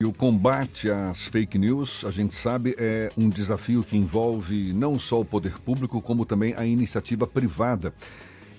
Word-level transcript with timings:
E 0.00 0.06
o 0.06 0.12
combate 0.12 0.88
às 0.88 1.26
fake 1.26 1.58
news, 1.58 2.04
a 2.04 2.12
gente 2.12 2.32
sabe, 2.32 2.72
é 2.78 3.10
um 3.18 3.28
desafio 3.28 3.82
que 3.82 3.96
envolve 3.96 4.72
não 4.72 4.96
só 4.96 5.20
o 5.20 5.24
poder 5.24 5.58
público, 5.58 6.00
como 6.00 6.24
também 6.24 6.54
a 6.56 6.64
iniciativa 6.64 7.26
privada. 7.26 7.92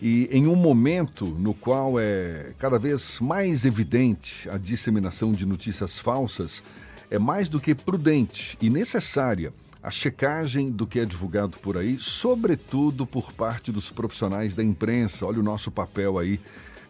E 0.01 0.27
em 0.33 0.47
um 0.47 0.55
momento 0.57 1.23
no 1.23 1.53
qual 1.53 1.97
é 1.97 2.51
cada 2.59 2.77
vez 2.77 3.21
mais 3.21 3.63
evidente 3.63 4.49
a 4.49 4.57
disseminação 4.57 5.31
de 5.31 5.45
notícias 5.45 5.97
falsas, 5.97 6.61
é 7.09 7.17
mais 7.17 7.47
do 7.47 7.57
que 7.57 7.73
prudente 7.73 8.57
e 8.59 8.69
necessária 8.69 9.53
a 9.81 9.89
checagem 9.89 10.69
do 10.69 10.85
que 10.85 10.99
é 10.99 11.05
divulgado 11.05 11.57
por 11.59 11.77
aí, 11.77 11.97
sobretudo 11.99 13.07
por 13.07 13.31
parte 13.31 13.71
dos 13.71 13.89
profissionais 13.89 14.53
da 14.53 14.61
imprensa. 14.61 15.25
Olha 15.25 15.39
o 15.39 15.43
nosso 15.43 15.71
papel 15.71 16.19
aí 16.19 16.37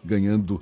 ganhando 0.04 0.60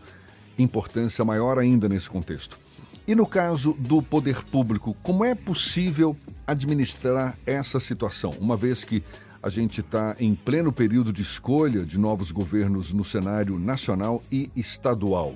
importância 0.59 1.25
maior 1.25 1.59
ainda 1.59 1.89
nesse 1.89 2.11
contexto. 2.11 2.68
E 3.09 3.15
no 3.15 3.27
caso 3.27 3.73
do 3.79 4.03
poder 4.03 4.45
público, 4.45 4.95
como 5.03 5.25
é 5.25 5.35
possível 5.35 6.15
administrar 6.47 7.39
essa 7.47 7.81
situação, 7.81 8.35
uma 8.39 8.55
vez 8.55 8.85
que 8.85 9.03
a 9.43 9.49
gente 9.49 9.81
está 9.81 10.15
em 10.21 10.35
pleno 10.35 10.71
período 10.71 11.11
de 11.11 11.23
escolha 11.23 11.87
de 11.87 11.99
novos 11.99 12.31
governos 12.31 12.93
no 12.93 13.03
cenário 13.03 13.59
nacional 13.59 14.23
e 14.31 14.51
estadual? 14.55 15.35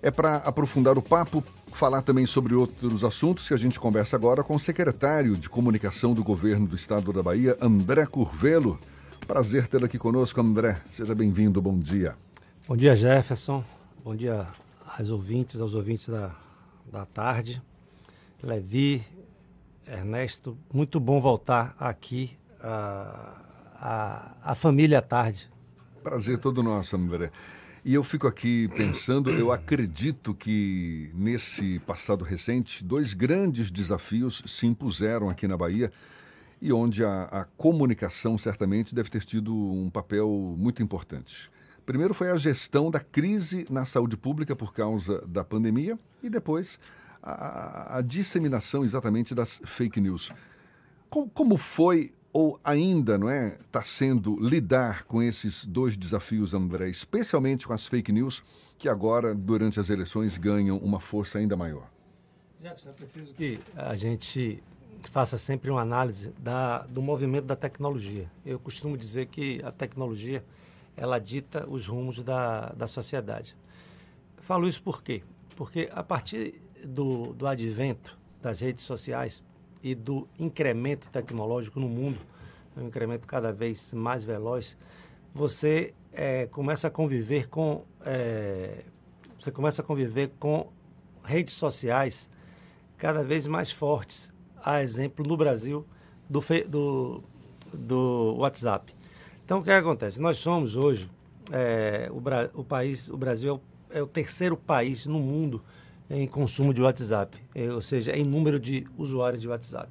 É 0.00 0.10
para 0.10 0.36
aprofundar 0.36 0.96
o 0.96 1.02
papo, 1.02 1.44
falar 1.66 2.00
também 2.00 2.24
sobre 2.24 2.54
outros 2.54 3.04
assuntos 3.04 3.48
que 3.48 3.52
a 3.52 3.58
gente 3.58 3.78
conversa 3.78 4.16
agora 4.16 4.42
com 4.42 4.54
o 4.54 4.58
secretário 4.58 5.36
de 5.36 5.50
Comunicação 5.50 6.14
do 6.14 6.24
Governo 6.24 6.66
do 6.66 6.74
Estado 6.74 7.12
da 7.12 7.22
Bahia, 7.22 7.54
André 7.60 8.06
Curvelo. 8.06 8.80
Prazer 9.26 9.68
tê-lo 9.68 9.84
aqui 9.84 9.98
conosco, 9.98 10.40
André. 10.40 10.80
Seja 10.88 11.14
bem-vindo, 11.14 11.60
bom 11.60 11.78
dia. 11.78 12.16
Bom 12.66 12.78
dia, 12.78 12.96
Jefferson. 12.96 13.62
Bom 14.02 14.16
dia 14.16 14.46
aos 14.98 15.10
ouvintes, 15.10 15.60
aos 15.60 15.74
ouvintes 15.74 16.08
da 16.08 16.43
da 16.94 17.04
tarde. 17.04 17.60
Levi, 18.40 19.04
Ernesto, 19.84 20.56
muito 20.72 21.00
bom 21.00 21.20
voltar 21.20 21.74
aqui 21.76 22.38
a, 22.60 23.40
a, 23.74 24.52
a 24.52 24.54
família 24.54 25.00
à 25.00 25.02
tarde. 25.02 25.50
Prazer 26.04 26.38
todo 26.38 26.62
nosso, 26.62 26.96
André. 26.96 27.32
E 27.84 27.92
eu 27.94 28.04
fico 28.04 28.28
aqui 28.28 28.68
pensando, 28.68 29.28
eu 29.30 29.50
acredito 29.50 30.34
que 30.34 31.10
nesse 31.12 31.80
passado 31.80 32.22
recente, 32.22 32.84
dois 32.84 33.12
grandes 33.12 33.72
desafios 33.72 34.42
se 34.46 34.64
impuseram 34.64 35.28
aqui 35.28 35.48
na 35.48 35.56
Bahia 35.56 35.92
e 36.62 36.72
onde 36.72 37.04
a, 37.04 37.24
a 37.24 37.44
comunicação 37.56 38.38
certamente 38.38 38.94
deve 38.94 39.10
ter 39.10 39.24
tido 39.24 39.52
um 39.52 39.90
papel 39.90 40.28
muito 40.56 40.82
importante. 40.82 41.50
Primeiro 41.86 42.14
foi 42.14 42.30
a 42.30 42.36
gestão 42.36 42.90
da 42.90 43.00
crise 43.00 43.66
na 43.70 43.84
saúde 43.84 44.16
pública 44.16 44.56
por 44.56 44.72
causa 44.72 45.20
da 45.26 45.44
pandemia 45.44 45.98
e 46.22 46.30
depois 46.30 46.78
a, 47.22 47.98
a 47.98 48.00
disseminação 48.02 48.84
exatamente 48.84 49.34
das 49.34 49.60
fake 49.64 50.00
news. 50.00 50.32
Como, 51.10 51.28
como 51.30 51.58
foi 51.58 52.12
ou 52.32 52.58
ainda 52.64 53.16
não 53.16 53.30
é 53.30 53.56
está 53.60 53.82
sendo 53.82 54.36
lidar 54.40 55.04
com 55.04 55.22
esses 55.22 55.64
dois 55.64 55.96
desafios, 55.96 56.52
André, 56.52 56.88
especialmente 56.88 57.66
com 57.66 57.72
as 57.72 57.86
fake 57.86 58.10
news 58.10 58.42
que 58.76 58.88
agora 58.88 59.34
durante 59.34 59.78
as 59.78 59.88
eleições 59.88 60.36
ganham 60.36 60.78
uma 60.78 61.00
força 61.00 61.38
ainda 61.38 61.56
maior? 61.56 61.88
Jackson, 62.60 62.88
é 62.88 62.92
preciso 62.92 63.32
que 63.34 63.60
a 63.76 63.94
gente 63.94 64.62
faça 65.12 65.38
sempre 65.38 65.70
uma 65.70 65.82
análise 65.82 66.32
da, 66.38 66.78
do 66.78 67.00
movimento 67.02 67.44
da 67.44 67.54
tecnologia. 67.54 68.28
Eu 68.44 68.58
costumo 68.58 68.96
dizer 68.96 69.26
que 69.26 69.62
a 69.62 69.70
tecnologia 69.70 70.42
ela 70.96 71.18
dita 71.18 71.68
os 71.68 71.86
rumos 71.88 72.20
da, 72.22 72.70
da 72.70 72.86
sociedade. 72.86 73.56
Falo 74.38 74.68
isso 74.68 74.82
por 74.82 75.02
quê? 75.02 75.22
Porque 75.56 75.88
a 75.92 76.02
partir 76.02 76.60
do, 76.84 77.32
do 77.32 77.46
advento 77.46 78.18
das 78.42 78.60
redes 78.60 78.84
sociais 78.84 79.42
e 79.82 79.94
do 79.94 80.28
incremento 80.38 81.08
tecnológico 81.10 81.80
no 81.80 81.88
mundo, 81.88 82.18
um 82.76 82.86
incremento 82.86 83.26
cada 83.26 83.52
vez 83.52 83.92
mais 83.92 84.24
veloz, 84.24 84.76
você 85.34 85.94
é, 86.12 86.46
começa 86.46 86.88
a 86.88 86.90
conviver 86.90 87.48
com 87.48 87.84
é, 88.04 88.84
você 89.38 89.50
começa 89.50 89.82
a 89.82 89.84
conviver 89.84 90.32
com 90.38 90.70
redes 91.22 91.54
sociais 91.54 92.30
cada 92.96 93.22
vez 93.22 93.46
mais 93.46 93.70
fortes. 93.70 94.32
A 94.62 94.82
exemplo 94.82 95.26
no 95.26 95.36
Brasil 95.36 95.86
do, 96.28 96.40
do, 96.68 97.22
do 97.72 98.36
WhatsApp. 98.38 98.94
Então, 99.44 99.58
o 99.58 99.62
que 99.62 99.70
acontece? 99.70 100.20
Nós 100.20 100.38
somos 100.38 100.74
hoje, 100.74 101.10
é, 101.52 102.08
o, 102.10 102.18
Bra 102.18 102.50
o, 102.54 102.64
país, 102.64 103.10
o 103.10 103.16
Brasil 103.16 103.50
é 103.50 103.52
o, 103.52 103.98
é 103.98 104.02
o, 104.02 104.06
terceiro 104.06 104.56
país 104.56 105.04
no 105.04 105.18
mundo 105.18 105.62
em 106.08 106.26
consumo 106.26 106.72
de 106.72 106.80
WhatsApp, 106.80 107.36
é, 107.54 107.70
ou 107.70 107.82
seja, 107.82 108.16
em 108.16 108.24
número 108.24 108.58
de 108.58 108.86
usuários 108.96 109.42
de 109.42 109.48
WhatsApp. 109.48 109.90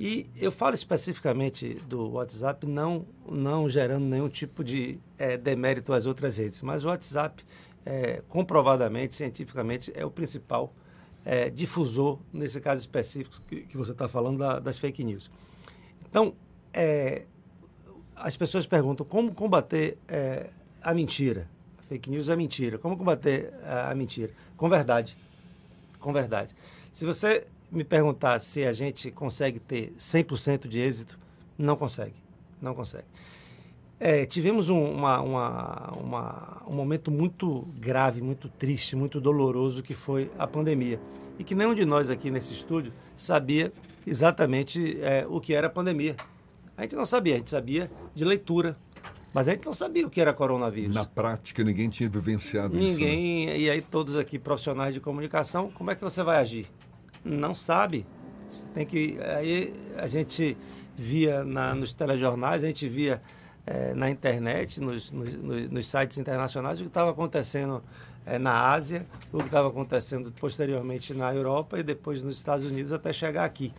E 0.00 0.26
eu 0.36 0.50
falo 0.50 0.74
especificamente 0.74 1.74
do 1.86 2.12
WhatsApp, 2.12 2.66
não, 2.66 3.04
não 3.30 3.68
gerando 3.68 4.06
nenhum 4.06 4.28
tipo 4.28 4.64
de 4.64 4.98
é, 5.18 5.36
demérito 5.36 5.92
às 5.92 6.06
outras 6.06 6.38
redes, 6.38 6.62
mas 6.62 6.82
o 6.82 6.88
WhatsApp, 6.88 7.44
é, 7.84 8.22
comprovadamente, 8.26 9.14
cientificamente, 9.14 9.92
é 9.94 10.04
o 10.04 10.10
principal 10.10 10.72
é, 11.26 11.50
difusor, 11.50 12.18
nesse 12.32 12.58
caso 12.58 12.80
específico 12.80 13.38
que, 13.46 13.60
que 13.60 13.76
você 13.76 13.92
está 13.92 14.08
falando, 14.08 14.38
da, 14.38 14.58
das 14.58 14.78
fake 14.78 15.04
news. 15.04 15.30
Então, 16.08 16.34
é, 16.72 17.26
as 18.16 18.36
pessoas 18.36 18.66
perguntam 18.66 19.04
como 19.04 19.34
combater 19.34 19.98
é, 20.08 20.50
a 20.82 20.94
mentira. 20.94 21.48
A 21.78 21.82
fake 21.82 22.10
news 22.10 22.28
é 22.28 22.36
mentira. 22.36 22.78
Como 22.78 22.96
combater 22.96 23.52
a, 23.64 23.90
a 23.90 23.94
mentira? 23.94 24.32
Com 24.56 24.68
verdade. 24.68 25.16
Com 25.98 26.12
verdade. 26.12 26.54
Se 26.92 27.04
você 27.04 27.46
me 27.70 27.84
perguntar 27.84 28.40
se 28.40 28.64
a 28.64 28.72
gente 28.72 29.10
consegue 29.10 29.58
ter 29.58 29.92
100% 29.98 30.68
de 30.68 30.78
êxito, 30.78 31.18
não 31.56 31.76
consegue. 31.76 32.14
Não 32.60 32.74
consegue. 32.74 33.06
É, 33.98 34.26
tivemos 34.26 34.68
um, 34.68 34.84
uma, 34.84 35.20
uma, 35.20 35.92
uma, 35.92 36.62
um 36.66 36.74
momento 36.74 37.10
muito 37.10 37.68
grave, 37.78 38.20
muito 38.20 38.48
triste, 38.48 38.96
muito 38.96 39.20
doloroso, 39.20 39.82
que 39.82 39.94
foi 39.94 40.30
a 40.36 40.46
pandemia. 40.46 41.00
E 41.38 41.44
que 41.44 41.54
nenhum 41.54 41.74
de 41.74 41.84
nós 41.84 42.10
aqui 42.10 42.30
nesse 42.30 42.52
estúdio 42.52 42.92
sabia 43.14 43.72
exatamente 44.06 44.98
é, 45.00 45.24
o 45.28 45.40
que 45.40 45.54
era 45.54 45.68
a 45.68 45.70
pandemia. 45.70 46.16
A 46.82 46.84
gente 46.84 46.96
não 46.96 47.06
sabia, 47.06 47.34
a 47.34 47.38
gente 47.38 47.50
sabia 47.50 47.88
de 48.12 48.24
leitura, 48.24 48.76
mas 49.32 49.46
a 49.46 49.52
gente 49.52 49.64
não 49.64 49.72
sabia 49.72 50.04
o 50.04 50.10
que 50.10 50.20
era 50.20 50.34
coronavírus. 50.34 50.92
Na 50.92 51.04
prática, 51.04 51.62
ninguém 51.62 51.88
tinha 51.88 52.08
vivenciado 52.08 52.74
ninguém, 52.74 52.90
isso. 52.90 53.00
Né? 53.00 53.06
Ninguém, 53.06 53.60
e 53.62 53.70
aí 53.70 53.80
todos 53.80 54.16
aqui 54.16 54.36
profissionais 54.36 54.92
de 54.92 54.98
comunicação, 54.98 55.70
como 55.70 55.92
é 55.92 55.94
que 55.94 56.02
você 56.02 56.24
vai 56.24 56.38
agir? 56.38 56.66
Não 57.24 57.54
sabe. 57.54 58.04
Tem 58.74 58.84
que 58.84 59.16
aí 59.38 59.72
a 59.96 60.08
gente 60.08 60.56
via 60.96 61.44
na, 61.44 61.72
nos 61.72 61.94
telejornais, 61.94 62.64
a 62.64 62.66
gente 62.66 62.88
via 62.88 63.22
é, 63.64 63.94
na 63.94 64.10
internet, 64.10 64.80
nos, 64.80 65.12
nos, 65.12 65.36
nos, 65.70 65.86
sites 65.86 66.18
internacionais 66.18 66.80
o 66.80 66.82
que 66.82 66.88
estava 66.88 67.12
acontecendo 67.12 67.80
é, 68.26 68.40
na 68.40 68.72
Ásia, 68.72 69.06
o 69.32 69.38
que 69.38 69.44
estava 69.44 69.68
acontecendo 69.68 70.32
posteriormente 70.32 71.14
na 71.14 71.32
Europa 71.32 71.78
e 71.78 71.84
depois 71.84 72.20
nos 72.24 72.36
Estados 72.36 72.66
Unidos 72.66 72.92
até 72.92 73.12
chegar 73.12 73.44
aqui. 73.44 73.72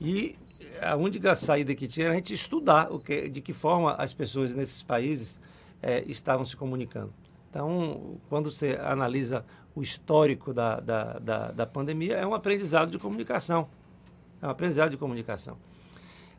E 0.00 0.36
a 0.84 0.96
única 0.96 1.34
saída 1.34 1.74
que 1.74 1.86
tinha 1.86 2.06
era 2.06 2.12
a 2.14 2.16
gente 2.16 2.32
estudar 2.32 2.92
o 2.92 2.98
que, 2.98 3.28
de 3.28 3.40
que 3.40 3.52
forma 3.52 3.92
as 3.94 4.12
pessoas 4.12 4.54
nesses 4.54 4.82
países 4.82 5.40
é, 5.82 6.02
estavam 6.06 6.44
se 6.44 6.56
comunicando. 6.56 7.12
Então, 7.50 8.18
quando 8.28 8.50
você 8.50 8.78
analisa 8.82 9.44
o 9.74 9.82
histórico 9.82 10.52
da, 10.52 10.80
da, 10.80 11.18
da, 11.18 11.50
da, 11.52 11.66
pandemia, 11.66 12.14
é 12.14 12.26
um 12.26 12.34
aprendizado 12.34 12.90
de 12.90 12.98
comunicação. 12.98 13.68
É 14.40 14.46
um 14.46 14.50
aprendizado 14.50 14.90
de 14.90 14.96
comunicação. 14.96 15.56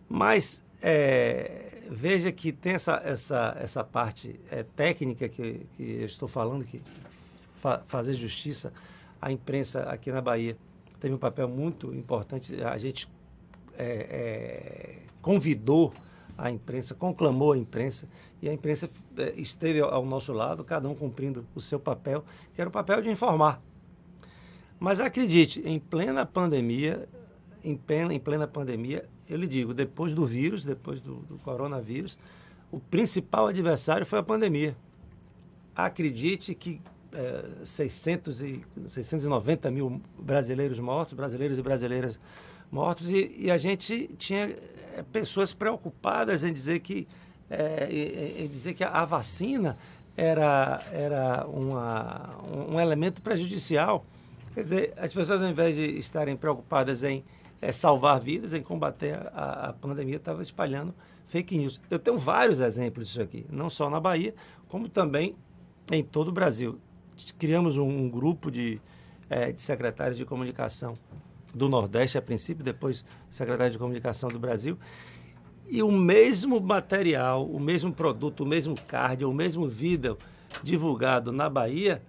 Mas 0.10 0.64
é, 0.82 1.84
veja 1.90 2.32
que 2.32 2.52
tem 2.52 2.74
essa, 2.74 3.02
essa, 3.04 3.56
essa 3.60 3.84
parte 3.84 4.40
é, 4.52 4.64
técnica 4.64 5.28
que, 5.28 5.66
que 5.76 5.84
eu 5.84 6.06
estou 6.06 6.28
falando, 6.28 6.66
que 6.66 6.82
fa 7.62 7.82
fazer 7.88 8.14
justiça 8.14 8.74
à 9.22 9.32
imprensa 9.32 9.84
aqui 9.84 10.12
na 10.12 10.22
Bahia 10.22 10.58
teve 11.00 11.14
um 11.14 11.18
papel 11.18 11.48
muito 11.48 11.94
importante. 11.94 12.62
A 12.64 12.78
gente 12.78 13.08
é, 13.78 13.84
é, 13.84 15.00
convidou 15.22 15.94
a 16.38 16.52
imprensa, 16.52 16.94
conclamou 16.94 17.54
a 17.54 17.58
imprensa, 17.58 18.08
e 18.42 18.50
a 18.50 18.54
imprensa 18.54 18.90
é, 19.18 19.34
esteve 19.38 19.80
ao 19.80 20.06
nosso 20.06 20.34
lado, 20.34 20.64
cada 20.64 20.88
um 20.90 20.96
cumprindo 20.96 21.46
o 21.56 21.62
seu 21.62 21.80
papel, 21.80 22.24
que 22.54 22.62
era 22.62 22.70
o 22.70 22.72
papel 22.74 23.02
de 23.02 23.10
informar. 23.10 23.62
Mas 24.80 25.00
acredite, 25.00 25.62
em 25.66 25.80
plena 25.80 26.26
pandemia, 26.26 27.08
em 27.64 27.76
plena, 27.76 28.14
em 28.14 28.20
plena 28.20 28.48
pandemia, 28.48 29.08
eu 29.30 29.38
lhe 29.38 29.48
digo, 29.48 29.74
depois 29.74 30.14
do 30.14 30.26
vírus, 30.26 30.66
depois 30.66 31.02
do, 31.02 31.16
do 31.22 31.38
coronavírus, 31.40 32.20
o 32.72 32.80
principal 32.80 33.48
adversário 33.48 34.06
foi 34.06 34.20
a 34.20 34.24
pandemia. 34.24 34.76
Acredite 35.74 36.54
que 36.54 36.82
é, 37.14 37.64
600 37.64 38.42
e, 38.42 38.66
690 38.88 39.72
mil 39.72 40.02
brasileiros 40.20 40.80
mortos, 40.80 41.14
brasileiros 41.14 41.58
e 41.58 41.62
brasileiras 41.62 42.18
mortos 42.18 42.55
e, 43.10 43.46
e 43.46 43.52
a 43.52 43.58
gente 43.58 44.10
tinha 44.18 44.44
é, 44.44 45.04
pessoas 45.12 45.54
preocupadas 45.54 46.44
em 46.44 46.52
dizer 46.52 46.80
que 46.80 47.08
é, 47.50 47.88
em, 48.40 48.48
dizer 48.48 48.74
que 48.74 48.84
a, 48.84 49.06
vacina 49.06 49.78
era, 50.18 50.82
era 50.92 51.46
uma, 51.48 52.38
um, 52.72 52.80
elemento 52.80 53.22
prejudicial 53.22 54.04
Quer 54.56 54.62
dizer, 54.62 54.94
as 54.96 55.12
pessoas, 55.12 55.42
ao 55.42 55.50
invés 55.50 55.76
de 55.76 55.84
estarem 55.98 56.34
preocupadas 56.38 57.04
em 57.04 57.26
é, 57.62 57.74
salvar 57.74 58.22
vidas, 58.22 58.54
em 58.54 58.64
combater 58.64 59.14
a, 59.34 59.68
a 59.70 59.74
pandemia, 59.74 60.16
estavam 60.16 60.42
espalhando 60.42 60.96
fake 61.26 61.58
news. 61.58 61.82
Eu 61.92 62.00
tenho 62.00 62.18
vários 62.18 62.62
exemplos 62.62 63.08
disso 63.08 63.22
aqui, 63.22 63.46
não 63.50 63.70
só 63.70 63.90
na 63.90 64.00
Bahia, 64.00 64.34
como 64.70 64.88
também 64.88 65.36
em 65.92 66.02
todo 66.02 66.30
o 66.30 66.32
Brasil. 66.32 66.80
Criamos 67.38 67.78
um, 67.78 67.86
um 67.86 68.10
grupo 68.10 68.50
de, 68.50 68.80
é, 69.30 69.52
de 69.52 69.62
secretários 69.62 70.18
de 70.18 70.24
comunicação 70.24 70.94
do 71.56 71.70
Nordeste, 71.70 72.18
a 72.18 72.22
princípio, 72.22 72.64
depois 72.64 73.06
secretário 73.30 73.72
de 73.72 73.80
comunicação 73.80 74.30
do 74.30 74.38
Brasil. 74.38 74.78
E 75.68 75.82
o 75.82 75.92
mesmo 75.92 76.60
material, 76.60 77.48
o 77.48 77.60
mesmo 77.60 77.92
produto, 77.92 78.42
o 78.42 78.46
mesmo 78.46 78.76
card, 78.88 79.26
o 79.26 79.34
mesmo 79.34 79.68
vídeo 79.68 80.18
divulgado 80.62 81.32
na 81.32 81.50
Bahia 81.50 82.02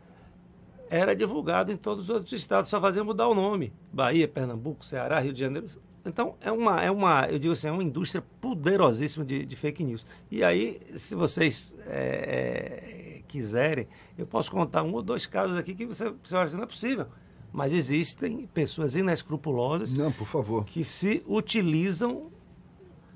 era 0.90 1.16
divulgado 1.16 1.72
em 1.72 1.76
todos 1.76 2.04
os 2.04 2.10
outros 2.10 2.32
estados, 2.32 2.68
só 2.68 2.80
fazia 2.80 3.02
mudar 3.02 3.28
o 3.28 3.34
nome. 3.34 3.72
Bahia, 3.92 4.28
Pernambuco, 4.28 4.84
Ceará, 4.84 5.18
Rio 5.20 5.32
de 5.32 5.40
Janeiro. 5.40 5.66
Então, 6.04 6.36
é 6.40 6.52
uma, 6.52 6.82
é 6.82 6.90
uma 6.90 7.26
eu 7.26 7.38
digo 7.38 7.52
assim, 7.52 7.66
é 7.66 7.72
uma 7.72 7.82
indústria 7.82 8.22
poderosíssima 8.40 9.24
de, 9.24 9.44
de 9.44 9.56
fake 9.56 9.82
news. 9.82 10.06
E 10.30 10.44
aí, 10.44 10.80
se 10.96 11.14
vocês 11.14 11.76
é, 11.86 13.18
é, 13.18 13.22
quiserem, 13.26 13.88
eu 14.16 14.26
posso 14.26 14.50
contar 14.50 14.82
um 14.82 14.92
ou 14.92 15.02
dois 15.02 15.26
casos 15.26 15.56
aqui 15.56 15.74
que 15.74 15.86
você, 15.86 16.12
você 16.22 16.34
olha 16.36 16.44
assim, 16.44 16.56
não 16.56 16.64
é 16.64 16.66
possível. 16.66 17.06
Mas 17.56 17.72
existem 17.72 18.46
pessoas 18.52 18.96
inescrupulosas 18.96 19.94
não, 19.94 20.12
por 20.12 20.26
favor. 20.26 20.66
que 20.66 20.84
se 20.84 21.24
utilizam 21.26 22.30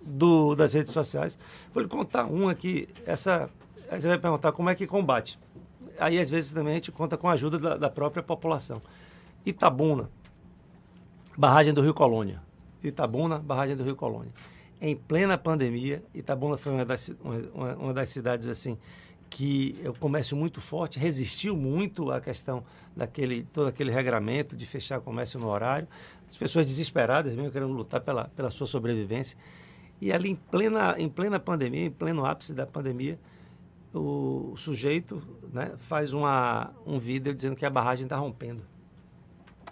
do, 0.00 0.54
das 0.54 0.72
redes 0.72 0.94
sociais. 0.94 1.38
Vou 1.74 1.82
lhe 1.82 1.88
contar 1.90 2.24
um 2.24 2.48
aqui. 2.48 2.88
Essa, 3.04 3.50
você 3.90 4.08
vai 4.08 4.16
perguntar 4.16 4.52
como 4.52 4.70
é 4.70 4.74
que 4.74 4.86
combate. 4.86 5.38
Aí, 5.98 6.18
às 6.18 6.30
vezes, 6.30 6.52
também 6.52 6.72
a 6.72 6.76
gente 6.76 6.90
conta 6.90 7.18
com 7.18 7.28
a 7.28 7.32
ajuda 7.32 7.58
da, 7.58 7.76
da 7.76 7.90
própria 7.90 8.22
população. 8.22 8.80
Itabuna, 9.44 10.08
barragem 11.36 11.74
do 11.74 11.82
Rio 11.82 11.92
Colônia. 11.92 12.40
Itabuna, 12.82 13.38
barragem 13.40 13.76
do 13.76 13.84
Rio 13.84 13.94
Colônia. 13.94 14.32
Em 14.80 14.96
plena 14.96 15.36
pandemia, 15.36 16.02
Itabuna 16.14 16.56
foi 16.56 16.72
uma 16.72 16.86
das, 16.86 17.12
uma, 17.22 17.74
uma 17.74 17.92
das 17.92 18.08
cidades 18.08 18.46
assim 18.46 18.78
que 19.30 19.80
o 19.86 19.92
comércio 19.92 20.36
muito 20.36 20.60
forte 20.60 20.98
resistiu 20.98 21.56
muito 21.56 22.10
à 22.10 22.20
questão 22.20 22.64
daquele 22.96 23.44
todo 23.44 23.68
aquele 23.68 23.92
regramento 23.92 24.56
de 24.56 24.66
fechar 24.66 24.98
o 24.98 25.02
comércio 25.02 25.38
no 25.38 25.48
horário, 25.48 25.86
as 26.28 26.36
pessoas 26.36 26.66
desesperadas 26.66 27.32
mesmo 27.34 27.50
querendo 27.52 27.72
lutar 27.72 28.00
pela, 28.00 28.24
pela 28.28 28.50
sua 28.50 28.66
sobrevivência. 28.66 29.38
E 30.00 30.12
ali 30.12 30.30
em 30.30 30.34
plena 30.34 30.96
em 30.98 31.08
plena 31.08 31.38
pandemia, 31.38 31.86
em 31.86 31.90
pleno 31.90 32.24
ápice 32.24 32.52
da 32.52 32.66
pandemia, 32.66 33.18
o 33.94 34.54
sujeito 34.56 35.22
né, 35.52 35.72
faz 35.76 36.12
uma, 36.12 36.72
um 36.84 36.98
vídeo 36.98 37.32
dizendo 37.32 37.54
que 37.54 37.64
a 37.64 37.70
barragem 37.70 38.04
está 38.04 38.16
rompendo. 38.16 38.62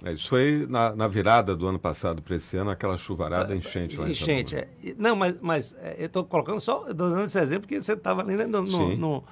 É, 0.05 0.13
isso 0.13 0.29
foi 0.29 0.67
na, 0.69 0.95
na, 0.95 1.09
virada 1.09 1.57
do 1.57 1.67
ano 1.67 1.79
passado 1.79 2.23
para 2.23 2.37
esse 2.37 2.57
ano, 2.57 2.71
aquela 2.71 2.97
chuvarada 2.97 3.55
enchente 3.55 3.97
lá 3.97 4.09
Enchente, 4.09 4.55
é. 4.55 4.69
Não, 4.97 5.17
mas, 5.17 5.35
mas 5.41 5.77
é, 5.81 5.97
eu 5.99 6.07
estou 6.07 6.25
colocando 6.25 6.61
só, 6.61 6.85
dando 6.93 7.25
esse 7.25 7.39
exemplo, 7.39 7.63
porque 7.63 7.81
você 7.81 7.95
estava 7.95 8.23
ali 8.23 8.37
né, 8.37 8.47
no, 8.47 8.63
no, 8.63 8.97
no, 8.97 9.25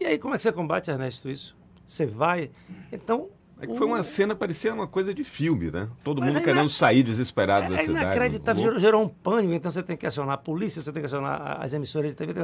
E 0.00 0.04
aí, 0.04 0.18
como 0.18 0.34
é 0.34 0.36
que 0.36 0.42
você 0.42 0.52
combate, 0.52 0.90
Ernesto, 0.90 1.28
isso? 1.30 1.56
Você 1.86 2.06
vai. 2.06 2.50
Então. 2.92 3.28
É 3.60 3.68
que 3.68 3.76
foi 3.76 3.86
uma 3.86 4.02
cena, 4.02 4.34
parecia 4.34 4.74
uma 4.74 4.86
coisa 4.86 5.14
de 5.14 5.22
filme, 5.22 5.70
né? 5.70 5.88
Todo 6.02 6.20
mas 6.20 6.34
mundo 6.34 6.42
querendo 6.42 6.68
sair 6.68 7.04
desesperado 7.04 7.66
é, 7.66 7.68
da 7.68 7.74
é 7.76 7.82
cidade. 7.84 7.98
É 7.98 8.02
inacreditável, 8.02 8.62
gerou, 8.62 8.78
gerou 8.80 9.02
um 9.04 9.08
pânico, 9.08 9.54
então 9.54 9.70
você 9.70 9.82
tem 9.82 9.96
que 9.96 10.06
acionar 10.06 10.34
a 10.34 10.38
polícia, 10.38 10.82
você 10.82 10.92
tem 10.92 11.00
que 11.00 11.06
acionar 11.06 11.62
as 11.62 11.72
emissoras 11.72 12.10
de 12.10 12.16
TV. 12.16 12.34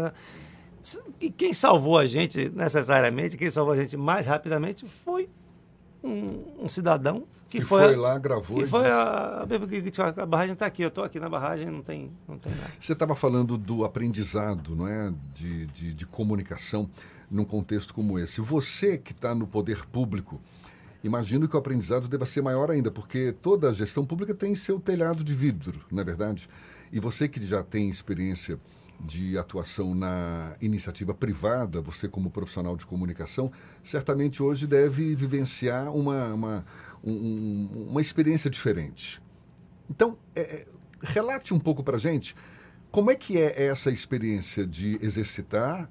E 1.20 1.30
quem 1.30 1.52
salvou 1.52 1.98
a 1.98 2.06
gente 2.06 2.48
necessariamente, 2.50 3.36
quem 3.36 3.50
salvou 3.50 3.74
a 3.74 3.76
gente 3.76 3.96
mais 3.96 4.24
rapidamente 4.24 4.86
foi 4.86 5.28
um, 6.02 6.64
um 6.64 6.68
cidadão 6.68 7.26
que, 7.50 7.58
que 7.58 7.64
foi, 7.64 7.82
foi, 7.82 7.96
lá, 7.96 8.16
gravou. 8.16 8.58
Que 8.58 8.66
foi 8.66 8.88
a, 8.88 9.42
a, 9.42 10.26
barragem 10.26 10.52
está 10.52 10.66
aqui, 10.66 10.82
eu 10.82 10.88
estou 10.88 11.02
aqui 11.02 11.18
na 11.18 11.28
barragem, 11.28 11.68
não 11.68 11.82
tem, 11.82 12.12
não 12.28 12.38
tem 12.38 12.54
nada. 12.54 12.70
Você 12.78 12.92
estava 12.92 13.16
falando 13.16 13.58
do 13.58 13.84
aprendizado, 13.84 14.76
não 14.76 14.86
é, 14.86 15.12
de, 15.34 15.66
de, 15.66 15.92
de 15.92 16.06
comunicação 16.06 16.88
num 17.28 17.44
contexto 17.44 17.92
como 17.92 18.20
esse. 18.20 18.40
Você 18.40 18.96
que 18.96 19.10
está 19.10 19.34
no 19.34 19.48
poder 19.48 19.84
público, 19.86 20.40
imagino 21.02 21.48
que 21.48 21.56
o 21.56 21.58
aprendizado 21.58 22.06
deva 22.06 22.24
ser 22.24 22.40
maior 22.40 22.70
ainda, 22.70 22.88
porque 22.88 23.34
toda 23.42 23.68
a 23.68 23.72
gestão 23.72 24.06
pública 24.06 24.32
tem 24.32 24.54
seu 24.54 24.78
telhado 24.78 25.24
de 25.24 25.34
vidro, 25.34 25.80
não 25.90 26.02
é 26.02 26.04
verdade? 26.04 26.48
E 26.92 27.00
você 27.00 27.28
que 27.28 27.44
já 27.44 27.64
tem 27.64 27.88
experiência 27.88 28.60
de 29.04 29.38
atuação 29.38 29.94
na 29.94 30.54
iniciativa 30.60 31.14
privada, 31.14 31.80
você 31.80 32.06
como 32.08 32.30
profissional 32.30 32.76
de 32.76 32.84
comunicação, 32.84 33.50
certamente 33.82 34.42
hoje 34.42 34.66
deve 34.66 35.14
vivenciar 35.14 35.92
uma, 35.94 36.34
uma, 36.34 36.64
um, 37.02 37.86
uma 37.90 38.00
experiência 38.00 38.50
diferente. 38.50 39.20
Então, 39.88 40.16
é, 40.34 40.40
é 40.40 40.66
relate 41.02 41.54
um 41.54 41.58
pouco 41.58 41.82
para 41.82 41.98
gente 41.98 42.34
como 42.90 43.10
é 43.10 43.14
que 43.14 43.38
é 43.38 43.66
essa 43.66 43.90
experiência 43.90 44.66
de 44.66 44.98
exercitar 45.00 45.88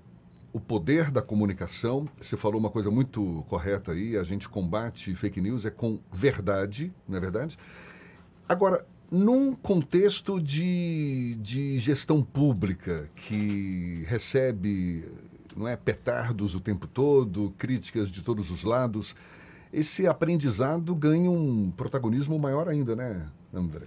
o 0.52 0.60
poder 0.60 1.12
da 1.12 1.22
comunicação. 1.22 2.10
Você 2.20 2.36
falou 2.36 2.60
uma 2.60 2.70
coisa 2.70 2.92
muito 2.92 3.44
correta 3.48 3.94
aí, 3.94 4.18
a 4.18 4.24
gente 4.24 4.50
combate 4.50 5.16
fake 5.16 5.40
news 5.40 5.66
é 5.66 5.70
com 5.70 6.00
verdade, 6.12 6.94
não 7.08 7.18
é 7.18 7.20
verdade? 7.22 7.58
Agora, 8.48 8.86
num 9.10 9.56
contexto 9.56 10.42
de, 10.42 11.36
de 11.40 11.80
gestão 11.80 12.22
pública 12.22 13.10
que 13.16 14.04
recebe 14.08 15.06
não 15.56 15.68
é, 15.68 15.76
petardos 15.76 16.56
o 16.56 16.60
tempo 16.60 16.86
todo, 16.86 17.54
críticas 17.58 18.12
de 18.12 18.22
todos 18.22 18.52
os 18.52 18.64
lados, 18.64 19.16
esse 19.72 20.08
aprendizado 20.08 20.94
ganha 20.96 21.30
um 21.30 21.72
protagonismo 21.72 22.38
maior 22.40 22.68
ainda, 22.68 22.96
né, 22.96 23.28
André? 23.54 23.86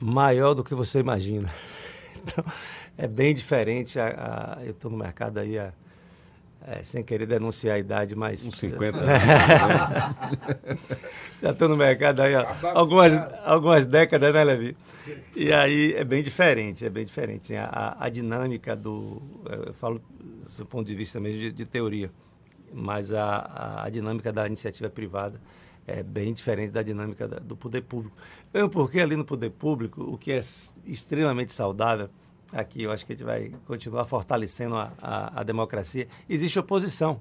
Maior 0.00 0.54
do 0.54 0.64
que 0.64 0.74
você 0.74 1.00
imagina. 1.00 1.52
Então, 2.24 2.44
é 2.96 3.08
bem 3.08 3.34
diferente. 3.34 3.98
A, 3.98 4.58
a 4.60 4.64
eu 4.64 4.70
estou 4.70 4.88
no 4.88 4.96
mercado 4.96 5.38
aí 5.38 5.58
há 5.58 5.72
é, 6.64 6.84
sem 6.84 7.02
querer 7.02 7.26
denunciar 7.26 7.74
a 7.74 7.78
idade, 7.78 8.14
mas. 8.14 8.46
Uns 8.46 8.56
50 8.58 8.98
anos. 9.02 9.08
Já 11.42 11.50
estou 11.50 11.68
no 11.68 11.76
mercado 11.76 12.20
aí 12.20 12.36
há 12.36 12.56
algumas, 12.72 13.12
algumas 13.44 13.84
décadas, 13.84 14.32
né, 14.32 14.44
Levi? 14.44 14.76
E 15.34 15.52
aí 15.52 15.92
é 15.94 16.04
bem 16.04 16.22
diferente, 16.22 16.86
é 16.86 16.90
bem 16.90 17.04
diferente. 17.04 17.52
Assim, 17.52 17.56
a, 17.56 17.96
a, 17.98 18.08
dinâmica 18.08 18.76
do. 18.76 19.20
Eu 19.66 19.74
falo 19.74 20.00
do 20.56 20.66
ponto 20.66 20.86
de 20.86 20.94
vista 20.94 21.18
mesmo 21.18 21.40
de, 21.40 21.50
de 21.50 21.64
teoria, 21.66 22.12
mas 22.72 23.12
a, 23.12 23.84
a, 23.84 23.90
dinâmica 23.90 24.32
da 24.32 24.46
iniciativa 24.46 24.88
privada 24.88 25.40
é 25.86 26.02
bem 26.02 26.32
diferente 26.32 26.70
da 26.70 26.82
dinâmica 26.82 27.26
da, 27.28 27.38
do 27.38 27.56
poder 27.56 27.82
público. 27.82 28.16
Mesmo 28.52 28.70
porque 28.70 29.00
ali 29.00 29.16
no 29.16 29.24
poder 29.24 29.50
público, 29.50 30.02
o 30.02 30.16
que 30.16 30.32
é 30.32 30.40
extremamente 30.86 31.52
saudável 31.52 32.08
aqui 32.52 32.82
eu 32.82 32.92
acho 32.92 33.06
que 33.06 33.12
a 33.12 33.16
gente 33.16 33.24
vai 33.24 33.50
continuar 33.66 34.04
fortalecendo 34.04 34.76
a, 34.76 34.92
a, 35.00 35.40
a, 35.40 35.42
democracia. 35.42 36.06
Existe 36.28 36.58
oposição. 36.58 37.20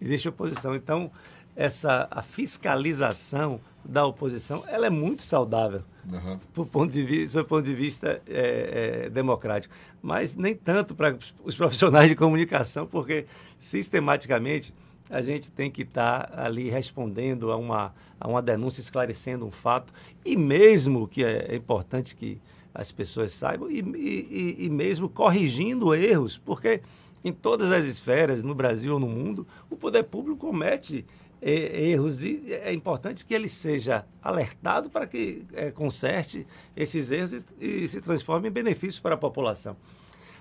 Existe 0.00 0.28
oposição. 0.28 0.74
Então, 0.74 1.10
essa 1.54 2.06
a 2.10 2.22
fiscalização 2.22 3.60
da 3.84 4.06
oposição 4.06 4.64
ela 4.68 4.86
é 4.86 4.90
muito 4.90 5.22
saudável 5.22 5.82
uhum. 6.12 6.38
do 6.54 6.66
ponto 6.66 6.92
de 6.92 7.02
vista, 7.02 7.42
do 7.42 7.46
ponto 7.46 7.64
de 7.64 7.74
vista 7.74 8.22
é, 8.28 9.04
é, 9.04 9.10
democrático. 9.10 9.74
Mas 10.02 10.36
nem 10.36 10.54
tanto 10.54 10.94
para 10.94 11.16
os 11.44 11.56
profissionais 11.56 12.08
de 12.08 12.14
comunicação, 12.14 12.86
porque 12.86 13.26
sistematicamente 13.58 14.74
a 15.08 15.20
gente 15.20 15.50
tem 15.50 15.70
que 15.70 15.82
estar 15.82 16.28
tá 16.28 16.44
ali 16.44 16.68
respondendo 16.68 17.52
a 17.52 17.56
uma, 17.56 17.94
a 18.20 18.28
uma 18.28 18.42
denúncia, 18.42 18.80
esclarecendo 18.80 19.46
um 19.46 19.50
fato. 19.50 19.92
E 20.24 20.36
mesmo 20.36 21.06
que 21.06 21.24
é, 21.24 21.46
é 21.52 21.56
importante 21.56 22.16
que 22.16 22.40
as 22.74 22.92
pessoas 22.92 23.32
saibam, 23.32 23.70
e, 23.70 23.80
e, 23.80 24.66
e 24.66 24.70
mesmo 24.70 25.08
corrigindo 25.08 25.94
erros, 25.94 26.36
porque 26.36 26.82
em 27.24 27.32
todas 27.32 27.72
as 27.72 27.86
esferas, 27.86 28.42
no 28.42 28.54
Brasil 28.54 28.94
ou 28.94 29.00
no 29.00 29.08
mundo, 29.08 29.46
o 29.70 29.76
poder 29.76 30.04
público 30.04 30.46
comete 30.46 31.04
erros 31.48 32.22
e 32.24 32.52
é 32.52 32.72
importante 32.72 33.24
que 33.24 33.32
ele 33.32 33.48
seja 33.48 34.04
alertado 34.20 34.90
para 34.90 35.06
que 35.06 35.44
é, 35.52 35.70
conserte 35.70 36.46
esses 36.76 37.10
erros 37.10 37.32
e, 37.60 37.84
e, 37.84 37.88
se 37.88 38.00
transforme 38.00 38.48
em 38.48 38.50
benefícios 38.50 38.98
para 38.98 39.14
a 39.14 39.18
população. 39.18 39.76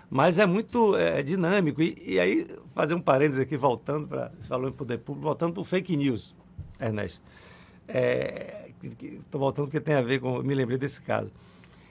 Mas 0.10 0.40
é 0.40 0.46
muito 0.46 0.96
é, 0.96 1.22
dinâmico. 1.22 1.82
E, 1.82 1.96
e, 2.06 2.20
aí, 2.20 2.48
fazer 2.74 2.96
um 2.96 3.02
parênteses 3.02 3.42
aqui, 3.42 3.56
voltando 3.58 4.08
para. 4.08 4.32
Você 4.40 4.48
falou 4.48 4.70
em 4.70 4.74
poder 4.74 5.00
público, 5.00 5.26
voltando 5.26 5.54
para 5.54 5.62
o 5.62 5.66
fake 5.66 5.96
news, 5.96 6.36
Ernesto. 6.80 7.24
Estou 8.84 9.40
voltando 9.40 9.66
porque 9.66 9.82
tem 9.82 9.96
a 9.96 10.02
ver 10.02 10.20
com. 10.20 10.42
Me 10.42 10.56
lembrei 10.56 10.78
desse 10.78 11.02
caso. 11.02 11.32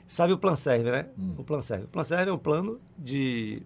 Sabe 0.06 0.32
o 0.32 0.38
Plan 0.38 0.54
Serve, 0.54 0.90
né? 0.90 1.06
Hum. 1.18 1.34
O 1.38 1.44
Plan 1.44 1.60
Serve. 1.60 1.84
O 1.84 1.88
Plan 1.88 2.04
Serve 2.04 2.30
é 2.30 2.32
um 2.32 2.38
plano 2.38 2.80
de, 2.98 3.62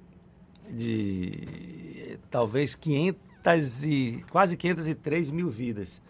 de 0.71 2.19
talvez 2.31 2.75
500 2.75 3.27
e, 3.83 4.25
quase 4.31 4.57
503 4.57 5.31
mil 5.31 5.49
vidas. 5.49 6.00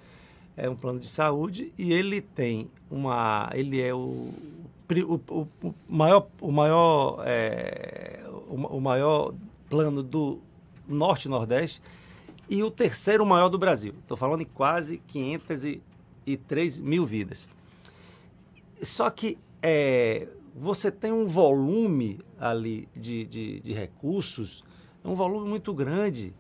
É 0.57 0.68
um 0.68 0.75
plano 0.75 0.99
de 0.99 1.07
saúde 1.07 1.73
e 1.78 1.92
ele 1.92 2.21
tem 2.21 2.71
uma... 2.90 3.49
Ele 3.54 3.80
é 3.80 3.95
o, 3.95 4.33
o, 4.90 5.47
o 5.62 5.75
maior, 5.88 6.28
o, 6.40 6.50
maior, 6.50 7.23
é, 7.25 8.25
o, 8.49 8.76
o 8.76 8.80
maior 8.80 9.35
plano 9.71 10.02
do 10.02 10.40
Norte 10.87 11.26
e 11.26 11.28
Nordeste 11.28 11.80
e 12.49 12.62
o 12.62 12.71
terceiro 12.71 13.25
maior 13.25 13.49
do 13.49 13.59
Brasil. 13.59 13.95
Estou 14.00 14.16
falando 14.16 14.40
em 14.40 14.47
quase 14.47 14.99
500 15.07 15.64
e 15.64 15.83
203 16.37 16.80
mil 16.80 17.07
vidas. 17.07 17.49
Só 18.76 19.09
que 19.11 19.38
é, 19.62 20.28
você 20.54 20.90
tem 20.90 21.12
um 21.12 21.26
volume 21.26 22.21
ali 22.38 22.88
de, 22.95 23.25
de, 23.25 23.61
de 23.61 23.73
recursos, 23.73 24.62
um 25.04 25.14
volume 25.14 25.49
muito 25.49 25.73
grande. 25.73 26.35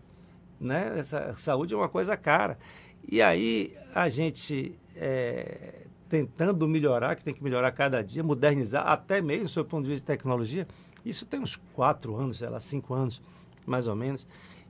Né? 0.60 0.94
Essa 0.98 1.32
saúde 1.34 1.74
é 1.74 1.76
uma 1.76 1.88
coisa 1.88 2.16
cara. 2.16 2.58
E 3.06 3.22
aí 3.22 3.74
a 3.94 4.08
gente 4.08 4.78
é, 4.96 5.86
tentando 6.08 6.66
melhorar, 6.66 7.14
que 7.14 7.22
tem 7.22 7.34
que 7.34 7.42
melhorar 7.42 7.70
cada 7.72 8.02
dia, 8.02 8.22
modernizar, 8.22 8.86
até 8.86 9.20
mesmo 9.20 9.48
sob 9.48 9.66
o 9.66 9.70
ponto 9.70 9.84
de 9.84 9.90
vista 9.90 10.04
de 10.04 10.18
tecnologia, 10.18 10.66
isso 11.04 11.24
tem 11.26 11.40
uns 11.40 11.56
quatro 11.74 12.16
anos, 12.16 12.38
sei 12.38 12.48
lá, 12.48 12.60
cinco 12.60 12.94
anos, 12.94 13.22
mais 13.66 13.86
ou 13.86 13.94
menos. 13.94 14.26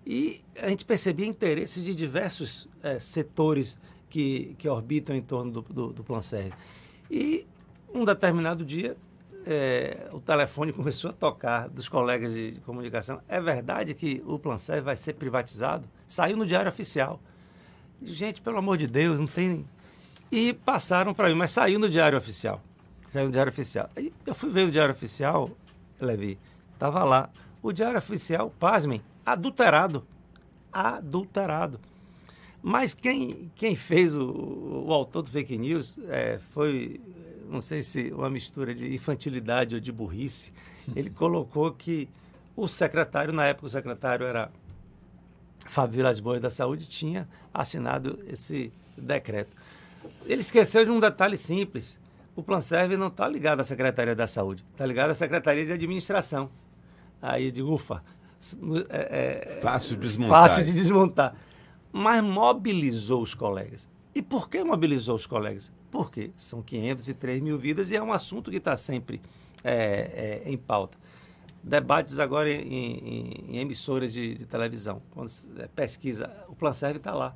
E 0.06 0.40
a 0.60 0.68
gente 0.68 0.84
percebia 0.84 1.26
interesses 1.26 1.84
de 1.84 1.94
diversos 1.94 2.68
é, 2.82 2.98
setores 2.98 3.78
que, 4.08 4.54
que 4.58 4.68
orbitam 4.68 5.14
em 5.14 5.22
torno 5.22 5.50
do, 5.50 5.62
do, 5.62 5.92
do 5.92 6.04
Plan 6.04 6.20
Serve. 6.20 6.52
E 7.10 7.46
um 7.92 8.04
determinado 8.04 8.64
dia, 8.64 8.96
é, 9.46 10.08
o 10.12 10.20
telefone 10.20 10.72
começou 10.74 11.10
a 11.10 11.12
tocar 11.12 11.68
dos 11.68 11.88
colegas 11.88 12.32
de, 12.32 12.52
de, 12.52 12.60
comunicação. 12.60 13.20
É 13.28 13.40
verdade 13.40 13.94
que 13.94 14.22
o 14.26 14.38
Plan 14.38 14.58
Serve 14.58 14.82
vai 14.82 14.96
ser 14.96 15.14
privatizado? 15.14 15.88
Saiu 16.06 16.36
no 16.36 16.46
Diário 16.46 16.68
Oficial. 16.68 17.20
Gente, 18.02 18.40
pelo 18.40 18.58
amor 18.58 18.76
de 18.76 18.86
Deus, 18.86 19.18
não 19.18 19.26
tem. 19.26 19.66
E 20.30 20.52
passaram 20.52 21.14
para 21.14 21.28
mim, 21.28 21.34
mas 21.34 21.50
saiu 21.50 21.78
no 21.78 21.88
Diário 21.88 22.18
Oficial. 22.18 22.60
Saiu 23.10 23.26
no 23.26 23.32
Diário 23.32 23.50
Oficial. 23.50 23.90
Aí 23.96 24.12
eu 24.26 24.34
fui 24.34 24.50
ver 24.50 24.68
o 24.68 24.70
Diário 24.70 24.92
Oficial, 24.92 25.50
Levi, 26.00 26.38
estava 26.74 27.02
lá. 27.04 27.30
O 27.62 27.72
Diário 27.72 27.98
Oficial, 27.98 28.52
pasmem, 28.58 29.02
adulterado. 29.24 30.06
Adulterado. 30.72 31.80
Mas 32.62 32.92
quem, 32.92 33.50
quem 33.54 33.74
fez 33.74 34.14
o, 34.14 34.84
o 34.86 34.92
autor 34.92 35.22
do 35.22 35.30
fake 35.30 35.56
news 35.56 35.98
é, 36.08 36.38
foi, 36.52 37.00
não 37.48 37.60
sei 37.60 37.82
se 37.82 38.12
uma 38.12 38.28
mistura 38.28 38.74
de 38.74 38.94
infantilidade 38.94 39.74
ou 39.74 39.80
de 39.80 39.90
burrice. 39.90 40.52
Ele 40.94 41.10
colocou 41.10 41.72
que 41.72 42.08
o 42.56 42.68
secretário, 42.68 43.32
na 43.32 43.46
época 43.46 43.66
o 43.66 43.70
secretário 43.70 44.26
era 44.26 44.50
Fábio 45.66 45.96
Vilas 45.96 46.20
Boas 46.20 46.40
da 46.40 46.50
Saúde, 46.50 46.86
tinha 46.86 47.28
assinado 47.52 48.18
esse 48.26 48.72
decreto. 48.96 49.56
Ele 50.26 50.42
esqueceu 50.42 50.84
de 50.84 50.90
um 50.90 51.00
detalhe 51.00 51.36
simples. 51.36 51.98
O 52.34 52.42
Plan 52.42 52.60
Serve 52.60 52.96
não 52.96 53.08
está 53.08 53.26
ligado 53.26 53.60
à 53.60 53.64
Secretaria 53.64 54.14
da 54.14 54.26
Saúde, 54.26 54.64
está 54.72 54.86
ligado 54.86 55.10
à 55.10 55.14
Secretaria 55.14 55.66
de 55.66 55.72
Administração. 55.72 56.50
Aí 57.20 57.50
de 57.50 57.62
ufa. 57.62 58.02
É, 58.88 59.56
é, 59.56 59.60
fácil 59.60 59.96
de 59.96 60.02
desmontar. 60.02 60.42
Fácil 60.42 60.64
de 60.64 60.72
desmontar. 60.72 61.34
Mas 61.90 62.22
mobilizou 62.22 63.22
os 63.22 63.34
colegas. 63.34 63.88
E 64.18 64.22
por 64.22 64.50
que 64.50 64.64
mobilizou 64.64 65.14
os 65.14 65.26
colegas? 65.26 65.70
Porque 65.92 66.32
são 66.34 66.60
503 66.60 67.40
mil 67.40 67.56
vidas 67.56 67.92
e 67.92 67.96
é 67.96 68.02
um 68.02 68.12
assunto 68.12 68.50
que 68.50 68.56
está 68.56 68.76
sempre 68.76 69.20
é, 69.62 70.42
é, 70.44 70.50
em 70.50 70.56
pauta. 70.56 70.98
Debates 71.62 72.18
agora 72.18 72.50
em, 72.50 72.58
em, 72.58 73.44
em 73.48 73.58
emissoras 73.58 74.12
de, 74.12 74.34
de, 74.34 74.44
televisão. 74.44 75.00
Quando 75.12 75.30
é, 75.56 75.68
pesquisa, 75.68 76.28
o 76.48 76.56
Plan 76.56 76.72
Serve 76.72 76.96
está 76.96 77.14
lá. 77.14 77.32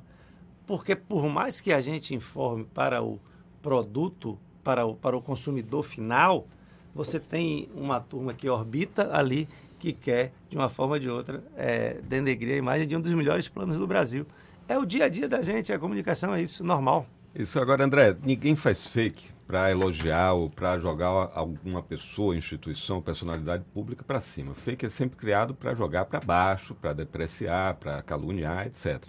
Porque 0.67 0.93
por 0.93 1.29
mais 1.29 1.61
que 1.61 1.71
a 1.71 1.79
gente 1.79 2.13
informe 2.13 2.65
para 2.65 3.01
o 3.01 3.17
produto, 3.61 4.37
para 4.61 4.85
o, 4.85 4.93
para 4.93 5.15
o 5.15 5.21
consumidor 5.21 5.83
final, 5.83 6.45
você 6.93 7.17
tem 7.17 7.69
uma 7.73 8.01
turma 8.01 8.33
que 8.33 8.49
orbita 8.49 9.09
ali 9.15 9.47
que 9.79 9.93
quer, 9.93 10.33
de 10.49 10.57
uma 10.57 10.67
forma 10.67 10.95
ou 10.95 10.99
de 10.99 11.09
outra, 11.09 11.41
é, 11.55 12.01
denegrir 12.03 12.55
a 12.55 12.57
imagem 12.57 12.85
de 12.85 12.97
um 12.97 12.99
dos 12.99 13.13
melhores 13.13 13.47
planos 13.47 13.77
do 13.77 13.87
Brasil. 13.87 14.25
É 14.67 14.77
o 14.77 14.85
dia 14.85 15.05
a 15.05 15.09
dia 15.09 15.27
da 15.27 15.41
gente, 15.41 15.73
a 15.73 15.79
comunicação 15.79 16.33
é 16.33 16.41
isso, 16.41 16.63
normal. 16.63 17.05
Isso 17.35 17.59
agora, 17.59 17.83
André, 17.83 18.15
ninguém 18.23 18.55
faz 18.55 18.87
fake 18.87 19.33
para 19.45 19.69
elogiar 19.69 20.33
ou 20.33 20.49
para 20.49 20.79
jogar 20.79 21.31
alguma 21.33 21.83
pessoa, 21.83 22.35
instituição, 22.35 23.01
personalidade 23.01 23.63
pública 23.73 24.03
para 24.03 24.21
cima. 24.21 24.53
Fake 24.53 24.85
é 24.85 24.89
sempre 24.89 25.17
criado 25.17 25.53
para 25.53 25.73
jogar 25.73 26.05
para 26.05 26.19
baixo, 26.21 26.73
para 26.73 26.93
depreciar, 26.93 27.75
para 27.75 28.01
caluniar, 28.01 28.67
etc. 28.67 29.03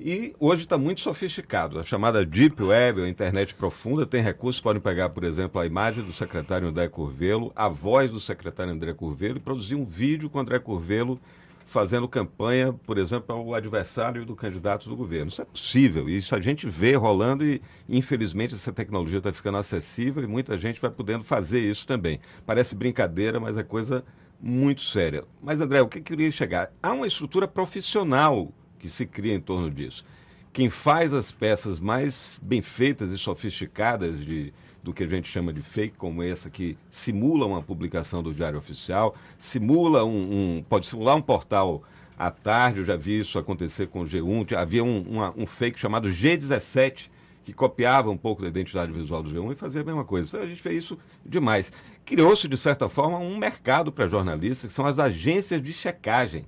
E 0.00 0.34
hoje 0.40 0.64
está 0.64 0.76
muito 0.76 1.02
sofisticado. 1.02 1.78
A 1.78 1.84
chamada 1.84 2.24
Deep 2.24 2.60
Web, 2.60 3.02
a 3.02 3.08
internet 3.08 3.54
profunda, 3.54 4.04
tem 4.04 4.22
recursos, 4.22 4.60
podem 4.60 4.82
pegar, 4.82 5.10
por 5.10 5.22
exemplo, 5.22 5.60
a 5.60 5.66
imagem 5.66 6.02
do 6.02 6.12
secretário 6.12 6.66
André 6.66 6.88
Curvelo, 6.88 7.52
a 7.54 7.68
voz 7.68 8.10
do 8.10 8.18
secretário 8.18 8.72
André 8.72 8.92
Curvelo 8.92 9.36
e 9.36 9.40
produzir 9.40 9.76
um 9.76 9.84
vídeo 9.84 10.28
com 10.28 10.40
André 10.40 10.58
Curvelo 10.58 11.20
fazendo 11.66 12.08
campanha, 12.08 12.72
por 12.72 12.98
exemplo, 12.98 13.34
ao 13.34 13.54
adversário 13.54 14.24
do 14.24 14.36
candidato 14.36 14.88
do 14.88 14.96
governo. 14.96 15.28
Isso 15.28 15.42
é 15.42 15.44
possível, 15.44 16.08
isso 16.08 16.34
a 16.34 16.40
gente 16.40 16.68
vê 16.68 16.94
rolando 16.94 17.44
e, 17.44 17.60
infelizmente, 17.88 18.54
essa 18.54 18.72
tecnologia 18.72 19.18
está 19.18 19.32
ficando 19.32 19.58
acessível 19.58 20.22
e 20.22 20.26
muita 20.26 20.56
gente 20.56 20.80
vai 20.80 20.90
podendo 20.90 21.24
fazer 21.24 21.60
isso 21.60 21.86
também. 21.86 22.20
Parece 22.46 22.74
brincadeira, 22.74 23.40
mas 23.40 23.56
é 23.56 23.62
coisa 23.62 24.04
muito 24.40 24.82
séria. 24.82 25.24
Mas, 25.42 25.60
André, 25.60 25.80
o 25.80 25.88
que 25.88 25.98
eu 25.98 26.02
queria 26.02 26.30
chegar? 26.30 26.70
Há 26.82 26.92
uma 26.92 27.06
estrutura 27.06 27.48
profissional 27.48 28.52
que 28.78 28.88
se 28.88 29.06
cria 29.06 29.34
em 29.34 29.40
torno 29.40 29.70
disso. 29.70 30.04
Quem 30.52 30.68
faz 30.68 31.12
as 31.12 31.32
peças 31.32 31.80
mais 31.80 32.38
bem 32.42 32.62
feitas 32.62 33.10
e 33.10 33.18
sofisticadas 33.18 34.24
de, 34.24 34.52
do 34.84 34.92
que 34.92 35.02
a 35.02 35.06
gente 35.06 35.28
chama 35.30 35.50
de 35.50 35.62
fake, 35.62 35.96
como 35.96 36.22
essa 36.22 36.50
que 36.50 36.76
simula 36.90 37.46
uma 37.46 37.62
publicação 37.62 38.22
do 38.22 38.34
Diário 38.34 38.58
Oficial, 38.58 39.16
simula 39.38 40.04
um, 40.04 40.58
um 40.58 40.62
pode 40.68 40.86
simular 40.86 41.16
um 41.16 41.22
portal 41.22 41.82
à 42.18 42.30
tarde, 42.30 42.80
eu 42.80 42.84
já 42.84 42.94
vi 42.94 43.18
isso 43.18 43.38
acontecer 43.38 43.88
com 43.88 44.02
o 44.02 44.04
G1, 44.04 44.54
havia 44.54 44.84
um, 44.84 45.00
uma, 45.00 45.34
um 45.34 45.46
fake 45.46 45.78
chamado 45.78 46.10
G17, 46.10 47.08
que 47.44 47.52
copiava 47.54 48.10
um 48.10 48.16
pouco 48.16 48.42
da 48.42 48.48
identidade 48.48 48.92
visual 48.92 49.22
do 49.22 49.30
G1 49.30 49.52
e 49.52 49.54
fazia 49.56 49.80
a 49.80 49.84
mesma 49.84 50.04
coisa. 50.04 50.38
A 50.38 50.46
gente 50.46 50.62
vê 50.62 50.72
isso 50.74 50.98
demais. 51.24 51.72
Criou-se, 52.04 52.46
de 52.46 52.56
certa 52.56 52.86
forma, 52.86 53.18
um 53.18 53.38
mercado 53.38 53.90
para 53.90 54.06
jornalistas, 54.06 54.70
que 54.70 54.76
são 54.76 54.86
as 54.86 54.98
agências 54.98 55.62
de 55.62 55.72
checagem. 55.72 56.44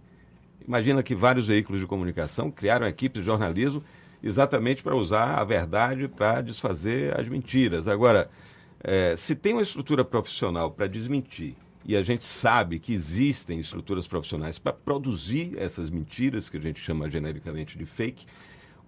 Imagina 0.66 1.02
que 1.02 1.14
vários 1.14 1.48
veículos 1.48 1.80
de 1.80 1.86
comunicação 1.86 2.50
criaram 2.50 2.86
equipes 2.86 3.22
de 3.22 3.26
jornalismo 3.26 3.82
exatamente 4.22 4.82
para 4.82 4.94
usar 4.96 5.34
a 5.34 5.44
verdade 5.44 6.08
para 6.08 6.40
desfazer 6.40 7.18
as 7.18 7.28
mentiras. 7.28 7.86
Agora, 7.88 8.30
é, 8.82 9.14
se 9.16 9.34
tem 9.34 9.52
uma 9.52 9.62
estrutura 9.62 10.04
profissional 10.04 10.70
para 10.70 10.86
desmentir 10.86 11.54
e 11.84 11.96
a 11.96 12.02
gente 12.02 12.24
sabe 12.24 12.78
que 12.80 12.92
existem 12.92 13.60
estruturas 13.60 14.08
profissionais 14.08 14.58
para 14.58 14.72
produzir 14.72 15.54
essas 15.56 15.88
mentiras, 15.88 16.48
que 16.48 16.56
a 16.56 16.60
gente 16.60 16.80
chama 16.80 17.08
genericamente 17.08 17.78
de 17.78 17.86
fake, 17.86 18.26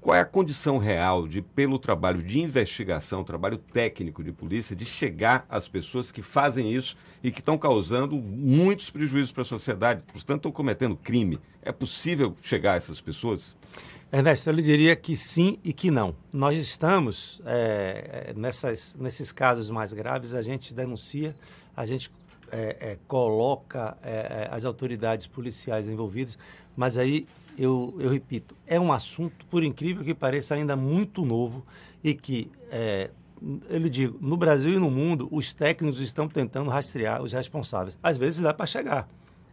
qual 0.00 0.16
é 0.16 0.20
a 0.20 0.24
condição 0.24 0.78
real 0.78 1.26
de, 1.26 1.42
pelo 1.42 1.78
trabalho 1.78 2.22
de 2.22 2.40
investigação, 2.40 3.24
trabalho 3.24 3.58
técnico 3.58 4.22
de 4.22 4.32
polícia, 4.32 4.74
de 4.74 4.84
chegar 4.84 5.44
às 5.48 5.68
pessoas 5.68 6.12
que 6.12 6.22
fazem 6.22 6.72
isso 6.72 6.96
e 7.22 7.30
que 7.30 7.40
estão 7.40 7.58
causando 7.58 8.16
muitos 8.16 8.90
prejuízos 8.90 9.32
para 9.32 9.42
a 9.42 9.44
sociedade, 9.44 10.02
portanto 10.12 10.38
estão 10.38 10.52
cometendo 10.52 10.96
crime? 10.96 11.38
É 11.62 11.72
possível 11.72 12.36
chegar 12.40 12.74
a 12.74 12.76
essas 12.76 13.00
pessoas? 13.00 13.56
Ernesto, 14.10 14.48
eu 14.48 14.54
lhe 14.54 14.62
diria 14.62 14.96
que 14.96 15.16
sim 15.16 15.58
e 15.62 15.72
que 15.72 15.90
não. 15.90 16.14
Nós 16.32 16.56
estamos, 16.56 17.42
é, 17.44 18.32
nessas, 18.34 18.96
nesses 18.98 19.32
casos 19.32 19.70
mais 19.70 19.92
graves, 19.92 20.32
a 20.32 20.40
gente 20.40 20.72
denuncia, 20.72 21.34
a 21.76 21.84
gente 21.84 22.10
é, 22.50 22.76
é, 22.80 22.98
coloca 23.06 23.96
é, 24.02 24.10
é, 24.10 24.48
as 24.50 24.64
autoridades 24.64 25.26
policiais 25.26 25.86
envolvidas, 25.88 26.38
mas 26.74 26.96
aí 26.96 27.26
eu, 27.58 27.96
eu 27.98 28.08
repito, 28.10 28.54
é 28.66 28.78
um 28.78 28.92
assunto, 28.92 29.44
por 29.46 29.64
incrível 29.64 30.04
que 30.04 30.14
pareça, 30.14 30.54
ainda 30.54 30.76
muito 30.76 31.24
novo 31.24 31.66
e 32.04 32.14
que, 32.14 32.50
é, 32.70 33.10
eu 33.68 33.88
digo, 33.88 34.16
no 34.20 34.36
Brasil 34.36 34.72
e 34.72 34.78
no 34.78 34.88
mundo, 34.88 35.28
os 35.32 35.52
técnicos 35.52 36.00
estão 36.00 36.28
tentando 36.28 36.70
rastrear 36.70 37.20
os 37.20 37.32
responsáveis. 37.32 37.98
Às 38.00 38.16
vezes 38.16 38.40
dá 38.40 38.54
para 38.54 38.64
chegar, 38.64 39.08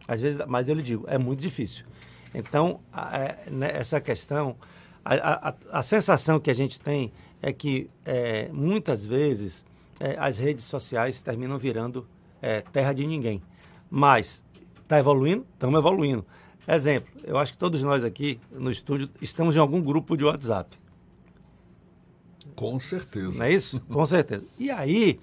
às 0.08 0.22
vezes, 0.22 0.40
mas 0.48 0.70
eu 0.70 0.76
lhe 0.76 0.84
digo, 0.84 1.06
é 1.08 1.18
muito 1.18 1.42
difícil. 1.42 1.86
Então, 2.34 2.80
é, 3.12 3.50
né, 3.50 3.72
essa 3.74 4.00
questão, 4.00 4.56
a, 5.04 5.50
a, 5.50 5.56
a, 5.72 5.82
sensação 5.82 6.40
que 6.40 6.52
a 6.52 6.54
gente 6.54 6.80
tem 6.80 7.12
é 7.42 7.52
que 7.52 7.90
é, 8.04 8.50
muitas 8.52 9.06
vezes 9.06 9.66
é, 10.00 10.16
as 10.20 10.38
redes 10.38 10.66
sociais 10.66 11.22
terminam 11.22 11.58
virando 11.58 12.08
é, 12.42 12.62
terra 12.62 12.94
de 12.94 13.08
ninguém. 13.08 13.42
Mas 13.90 14.44
está 14.84 15.00
evoluindo? 15.00 15.46
Estamos 15.54 15.80
evoluindo. 15.80 16.26
Exemplo, 16.68 17.12
eu 17.24 17.38
acho 17.38 17.54
que 17.54 17.60
todos 17.60 17.82
nós 17.84 18.04
aqui 18.04 18.40
no 18.52 18.72
estúdio 18.72 19.10
estamos 19.22 19.56
em 19.56 19.60
algum 19.60 19.82
grupo 19.82 20.18
de 20.18 20.24
WhatsApp. 20.24 20.76
Com 22.56 22.80
certeza. 22.80 23.38
Não 23.38 23.46
é 23.46 23.54
isso? 23.54 23.80
Com 23.82 24.06
certeza. 24.06 24.44
E 24.58 24.72
aí, 24.72 25.20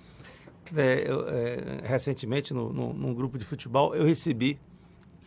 é, 0.77 1.05
eu, 1.07 1.29
é, 1.29 1.57
recentemente, 1.85 2.53
no, 2.55 2.73
no, 2.73 2.93
num 2.93 3.15
grupo 3.15 3.39
de 3.39 3.45
futebol, 3.45 3.95
eu 3.95 4.05
recebi 4.05 4.59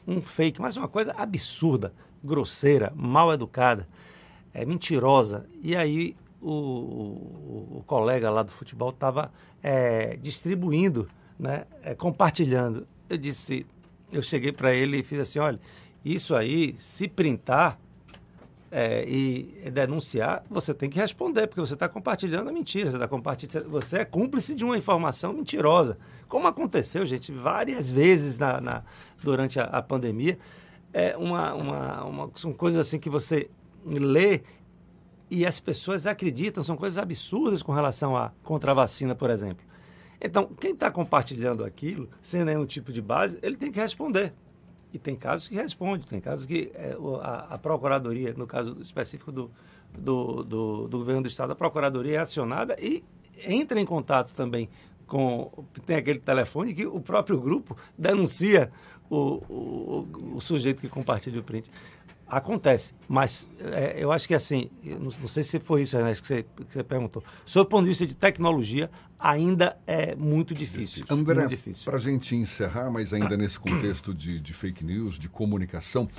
um 0.07 0.21
fake, 0.21 0.61
mas 0.61 0.77
uma 0.77 0.87
coisa 0.87 1.13
absurda, 1.17 1.93
grosseira, 2.23 2.93
mal 2.95 3.33
educada, 3.33 3.87
é, 4.53 4.65
mentirosa. 4.65 5.45
E 5.61 5.75
aí 5.75 6.15
o, 6.41 6.51
o, 6.51 7.77
o 7.79 7.83
colega 7.85 8.29
lá 8.29 8.43
do 8.43 8.51
futebol 8.51 8.89
estava 8.89 9.31
é, 9.61 10.15
distribuindo, 10.17 11.09
né, 11.37 11.65
é, 11.81 11.95
compartilhando. 11.95 12.87
Eu 13.09 13.17
disse, 13.17 13.65
eu 14.11 14.21
cheguei 14.21 14.51
para 14.51 14.73
ele 14.73 14.99
e 14.99 15.03
fiz 15.03 15.19
assim, 15.19 15.39
olha, 15.39 15.59
isso 16.05 16.35
aí, 16.35 16.75
se 16.77 17.07
printar, 17.07 17.79
é, 18.77 19.05
e 19.07 19.71
denunciar, 19.71 20.43
você 20.49 20.73
tem 20.73 20.89
que 20.89 20.99
responder, 20.99 21.47
porque 21.47 21.61
você 21.61 21.75
está 21.75 21.87
compartilhando 21.87 22.49
a 22.49 22.51
mentira, 22.51 22.91
você, 22.91 22.99
tá 22.99 23.07
compartilhando, 23.07 23.69
você 23.69 23.99
é 23.99 24.05
cúmplice 24.05 24.53
de 24.53 24.65
uma 24.65 24.77
informação 24.77 25.31
mentirosa. 25.31 25.97
Como 26.27 26.45
aconteceu, 26.45 27.05
gente, 27.05 27.31
várias 27.31 27.89
vezes 27.89 28.37
na, 28.37 28.59
na 28.59 28.83
durante 29.23 29.61
a, 29.61 29.63
a, 29.63 29.81
pandemia. 29.81 30.37
É 30.91 31.15
uma, 31.15 31.53
uma, 31.53 32.03
uma, 32.03 32.31
são 32.35 32.51
coisas 32.51 32.85
assim 32.85 32.99
que 32.99 33.09
você 33.09 33.49
lê 33.85 34.41
e 35.31 35.45
as 35.45 35.59
pessoas 35.59 36.05
acreditam, 36.05 36.61
são 36.61 36.75
coisas 36.75 36.97
absurdas 36.97 37.63
com 37.63 37.71
relação 37.71 38.15
a 38.17 38.33
contra 38.43 38.71
a 38.71 38.73
vacina, 38.73 39.15
por 39.15 39.29
exemplo. 39.29 39.65
Então, 40.19 40.47
quem 40.59 40.71
está 40.71 40.91
compartilhando 40.91 41.63
aquilo, 41.63 42.09
sem 42.21 42.43
nenhum 42.43 42.65
tipo 42.65 42.91
de 42.91 43.01
base, 43.01 43.39
ele 43.41 43.55
tem 43.55 43.71
que 43.71 43.79
responder. 43.79 44.33
E 44.95 44.97
tem 44.97 45.13
casos 45.13 45.49
que 45.49 45.55
responde, 45.55 46.07
tem 46.07 46.21
casos 46.21 46.45
que 46.45 46.71
é, 46.73 46.95
a, 47.21 47.55
a, 47.55 47.57
Procuradoria, 47.57 48.33
no 48.33 48.47
caso 48.47 48.77
específico 48.79 49.29
do, 49.29 49.51
do, 49.91 50.41
do, 50.41 50.87
do, 50.87 50.97
governo 50.99 51.23
do 51.23 51.27
Estado, 51.27 51.51
a 51.51 51.55
Procuradoria 51.55 52.15
é 52.15 52.19
acionada 52.19 52.77
e 52.79 53.03
entra 53.45 53.77
em 53.77 53.85
contato 53.85 54.33
também 54.33 54.69
com. 55.05 55.51
Tem 55.85 55.97
aquele 55.97 56.19
telefone 56.19 56.73
que 56.73 56.85
o 56.85 57.01
próprio 57.01 57.37
grupo 57.41 57.75
denuncia 57.97 58.71
o, 59.09 59.43
o, 59.49 60.35
o 60.37 60.39
sujeito 60.39 60.79
que 60.79 60.87
compartilha 60.87 61.41
o 61.41 61.43
print. 61.43 61.69
Acontece, 62.27 62.93
mas 63.07 63.47
é, 63.59 63.95
eu 63.97 64.11
acho 64.11 64.27
que 64.27 64.33
assim, 64.33 64.71
não, 64.83 65.11
não, 65.21 65.27
sei 65.27 65.43
se 65.43 65.59
foi 65.59 65.83
isso 65.83 65.95
Ernesto, 65.95 66.23
que 66.23 66.27
você, 66.27 66.43
que 66.43 66.73
você 66.73 66.83
perguntou. 66.83 67.23
Sob 67.45 67.67
o 67.67 67.69
ponto 67.69 67.83
de 67.83 67.89
vista 67.89 68.07
de 68.07 68.15
tecnologia, 68.15 68.89
ainda 69.19 69.77
é 69.85 70.15
muito 70.15 70.53
difícil. 70.53 71.05
André, 71.07 71.47
para 71.83 71.95
a 71.97 71.99
gente 71.99 72.35
encerrar, 72.35 72.89
mas 72.89 73.13
ainda 73.13 73.37
nesse 73.37 73.59
contexto 73.59 74.13
de, 74.13 74.41
de 74.41 74.53
fake 74.53 74.83
news, 74.83 75.19
de 75.19 75.29
comunicação, 75.29 76.09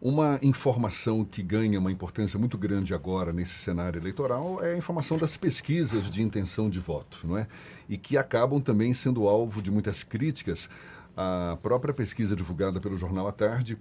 uma 0.00 0.38
informação 0.42 1.24
que 1.24 1.42
ganha 1.42 1.78
uma 1.78 1.90
importância 1.90 2.38
muito 2.38 2.58
grande 2.58 2.92
agora 2.92 3.32
nesse 3.32 3.58
cenário 3.58 3.98
eleitoral 3.98 4.62
é 4.62 4.74
a 4.74 4.76
informação 4.76 5.16
das 5.16 5.36
pesquisas 5.36 6.10
de 6.10 6.22
intenção 6.22 6.68
de 6.68 6.78
voto, 6.78 7.20
não 7.24 7.38
é? 7.38 7.46
E 7.88 7.96
que 7.96 8.16
acabam 8.16 8.60
também 8.60 8.92
sendo 8.92 9.26
alvo 9.26 9.62
de 9.62 9.70
muitas 9.70 10.02
críticas. 10.02 10.68
A 11.16 11.56
própria 11.62 11.94
pesquisa 11.94 12.36
divulgada 12.36 12.78
pelo 12.78 12.98
Jornal 12.98 13.26
à 13.26 13.32
Tarde 13.32 13.78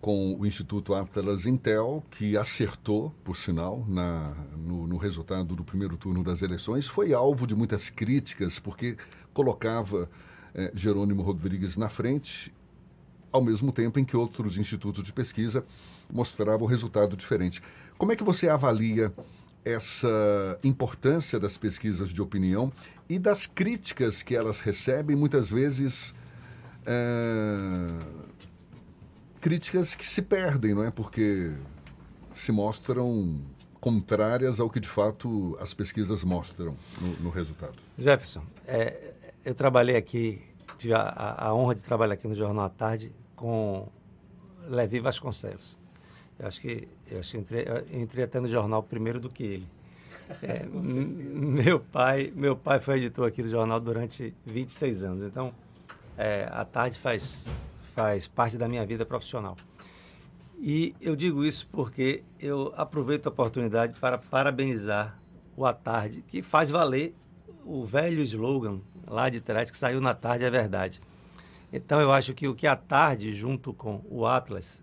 com 0.00 0.36
o 0.38 0.46
Instituto 0.46 0.94
Atlas 0.94 1.44
Intel, 1.46 2.04
que 2.10 2.36
acertou, 2.36 3.12
por 3.24 3.36
sinal, 3.36 3.84
na, 3.88 4.34
no, 4.56 4.86
no, 4.86 4.96
resultado 4.96 5.56
do 5.56 5.64
primeiro 5.64 5.96
turno 5.96 6.22
das 6.22 6.40
eleições, 6.42 6.86
foi 6.86 7.12
alvo 7.12 7.46
de 7.46 7.54
muitas 7.54 7.90
críticas, 7.90 8.58
porque 8.58 8.96
colocava 9.32 10.08
eh, 10.54 10.70
Jerônimo 10.74 11.22
Rodrigues 11.22 11.76
na 11.76 11.88
frente, 11.88 12.54
ao 13.32 13.42
mesmo 13.42 13.72
tempo 13.72 13.98
em 13.98 14.04
que 14.04 14.16
outros 14.16 14.56
institutos 14.56 15.02
de 15.02 15.12
pesquisa 15.12 15.64
mostravam 16.10 16.66
resultado 16.66 17.16
diferente. 17.16 17.60
Como 17.96 18.12
é 18.12 18.16
que 18.16 18.24
você 18.24 18.48
avalia 18.48 19.12
essa 19.64 20.58
importância 20.62 21.38
das 21.38 21.58
pesquisas 21.58 22.10
de 22.10 22.22
opinião 22.22 22.72
e 23.08 23.18
das 23.18 23.46
críticas 23.46 24.22
que 24.22 24.34
elas 24.34 24.60
recebem, 24.60 25.16
muitas 25.16 25.50
vezes. 25.50 26.14
Eh, 26.86 28.38
críticas 29.48 29.94
que 29.94 30.04
se 30.04 30.20
perdem, 30.20 30.74
não 30.74 30.84
é? 30.84 30.90
Porque 30.90 31.52
se 32.34 32.52
mostram 32.52 33.40
contrárias 33.80 34.60
ao 34.60 34.68
que 34.68 34.78
de 34.78 34.86
fato 34.86 35.56
as 35.58 35.72
pesquisas 35.72 36.22
mostram 36.22 36.76
no, 37.00 37.08
no 37.20 37.30
resultado. 37.30 37.72
Jefferson, 37.96 38.42
é, 38.66 39.14
eu 39.42 39.54
trabalhei 39.54 39.96
aqui, 39.96 40.42
tive 40.76 40.92
a, 40.92 41.46
a, 41.46 41.54
honra 41.54 41.74
de 41.74 41.82
trabalhar 41.82 42.12
aqui 42.12 42.28
no 42.28 42.34
Jornal 42.34 42.66
à 42.66 42.68
Tarde 42.68 43.10
com 43.34 43.88
Levi 44.68 45.00
Vasconcelos. 45.00 45.78
Eu 46.38 46.46
acho 46.46 46.60
que 46.60 46.86
eu 47.10 47.18
acho 47.18 47.30
que 47.30 47.38
entrei, 47.38 47.64
eu 47.66 48.00
entrei 48.02 48.24
até 48.24 48.38
no 48.40 48.48
jornal 48.48 48.82
primeiro 48.82 49.18
do 49.18 49.30
que 49.30 49.42
ele. 49.44 49.68
É, 50.42 50.66
meu 50.70 51.80
pai, 51.80 52.30
meu 52.36 52.54
pai 52.54 52.78
foi 52.80 52.98
editor 52.98 53.26
aqui 53.26 53.42
do 53.42 53.48
jornal 53.48 53.80
durante 53.80 54.34
26 54.44 55.04
anos. 55.04 55.22
Então, 55.22 55.54
é, 56.18 56.46
a 56.52 56.66
tarde 56.66 56.98
faz 56.98 57.48
faz 57.98 58.28
parte 58.28 58.56
da 58.56 58.68
minha 58.68 58.86
vida 58.86 59.04
profissional. 59.04 59.56
E 60.56 60.94
eu 61.00 61.16
digo 61.16 61.44
isso 61.44 61.68
porque 61.72 62.22
eu 62.38 62.72
aproveito 62.76 63.26
a 63.26 63.28
oportunidade 63.28 63.98
para 63.98 64.16
parabenizar 64.16 65.18
o 65.56 65.66
A 65.66 65.72
Tarde, 65.72 66.22
que 66.28 66.40
faz 66.40 66.70
valer 66.70 67.12
o 67.64 67.84
velho 67.84 68.22
slogan 68.22 68.80
lá 69.04 69.28
de 69.28 69.40
trás, 69.40 69.68
que 69.68 69.76
saiu 69.76 70.00
na 70.00 70.14
tarde, 70.14 70.44
é 70.44 70.50
verdade. 70.50 71.00
Então 71.72 72.00
eu 72.00 72.12
acho 72.12 72.34
que 72.34 72.46
o 72.46 72.54
que 72.54 72.68
a 72.68 72.76
tarde, 72.76 73.34
junto 73.34 73.74
com 73.74 74.00
o 74.08 74.24
Atlas, 74.24 74.80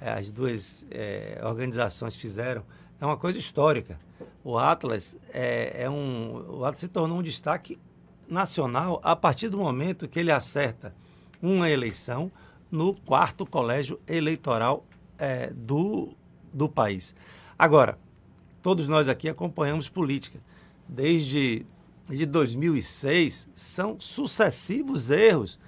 é, 0.00 0.12
as 0.12 0.30
duas 0.30 0.86
é, 0.92 1.40
organizações 1.42 2.14
fizeram, 2.14 2.62
é 3.00 3.04
uma 3.04 3.16
coisa 3.16 3.36
histórica. 3.36 3.98
O 4.44 4.56
Atlas 4.56 5.16
é, 5.32 5.82
é, 5.82 5.90
um, 5.90 6.58
o 6.60 6.64
Atlas 6.64 6.82
se 6.82 6.88
tornou 6.88 7.18
um 7.18 7.22
destaque 7.22 7.80
nacional 8.28 9.00
a 9.02 9.16
partir 9.16 9.48
do 9.48 9.58
momento 9.58 10.06
que 10.06 10.20
ele 10.20 10.30
acerta 10.30 10.94
uma 11.42 11.68
eleição 11.68 12.30
no 12.74 12.92
quarto 12.92 13.46
colégio 13.46 14.00
eleitoral 14.06 14.84
é, 15.16 15.50
do, 15.54 16.12
do 16.52 16.68
país. 16.68 17.14
Agora, 17.56 17.96
todos 18.60 18.88
nós 18.88 19.08
aqui 19.08 19.28
acompanhamos 19.28 19.88
política. 19.88 20.40
Desde 20.88 21.64
de 22.08 22.26
2006, 22.26 23.48
são 23.54 23.98
sucessivos 23.98 25.08
erros. 25.08 25.58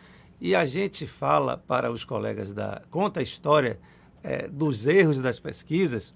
E 0.40 0.54
a 0.54 0.66
gente 0.66 1.06
fala 1.06 1.56
para 1.56 1.90
os 1.90 2.04
colegas 2.04 2.52
da. 2.52 2.82
conta 2.90 3.20
a 3.20 3.22
história 3.22 3.78
é, 4.22 4.48
dos 4.48 4.86
erros 4.86 5.20
das 5.20 5.38
pesquisas, 5.38 6.12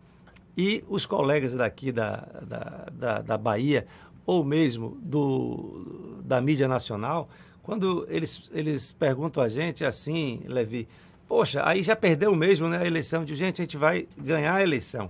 e 0.56 0.84
os 0.88 1.06
colegas 1.06 1.54
daqui 1.54 1.92
da, 1.92 2.16
da, 2.42 2.86
da, 2.92 3.22
da 3.22 3.38
Bahia, 3.38 3.86
ou 4.26 4.44
mesmo 4.44 4.98
do, 5.00 6.20
da 6.24 6.40
mídia 6.40 6.68
nacional, 6.68 7.30
quando 7.70 8.04
eles, 8.10 8.50
eles 8.52 8.90
perguntam 8.90 9.40
a 9.40 9.48
gente 9.48 9.84
assim, 9.84 10.40
Levi, 10.44 10.88
poxa, 11.28 11.62
aí 11.64 11.84
já 11.84 11.94
perdeu 11.94 12.34
mesmo 12.34 12.66
né, 12.66 12.78
a 12.78 12.84
eleição. 12.84 13.24
De 13.24 13.36
gente, 13.36 13.62
a 13.62 13.64
gente 13.64 13.76
vai 13.76 14.08
ganhar 14.18 14.54
a 14.56 14.60
eleição. 14.60 15.08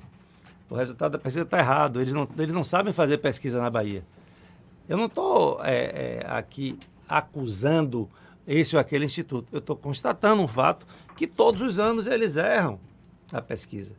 O 0.68 0.74
resultado 0.74 1.12
da 1.12 1.18
pesquisa 1.18 1.44
está 1.44 1.58
errado. 1.58 2.02
Eles 2.02 2.12
não, 2.12 2.28
eles 2.36 2.52
não 2.52 2.62
sabem 2.62 2.92
fazer 2.92 3.16
pesquisa 3.16 3.58
na 3.62 3.70
Bahia. 3.70 4.04
Eu 4.86 4.98
não 4.98 5.06
estou 5.06 5.58
é, 5.64 6.20
é, 6.20 6.26
aqui 6.26 6.78
acusando 7.08 8.06
esse 8.46 8.76
ou 8.76 8.80
aquele 8.80 9.06
instituto. 9.06 9.48
Eu 9.50 9.60
estou 9.60 9.74
constatando 9.74 10.42
um 10.42 10.48
fato 10.48 10.86
que 11.16 11.26
todos 11.26 11.62
os 11.62 11.78
anos 11.78 12.06
eles 12.06 12.36
erram 12.36 12.78
a 13.32 13.40
pesquisa. 13.40 13.94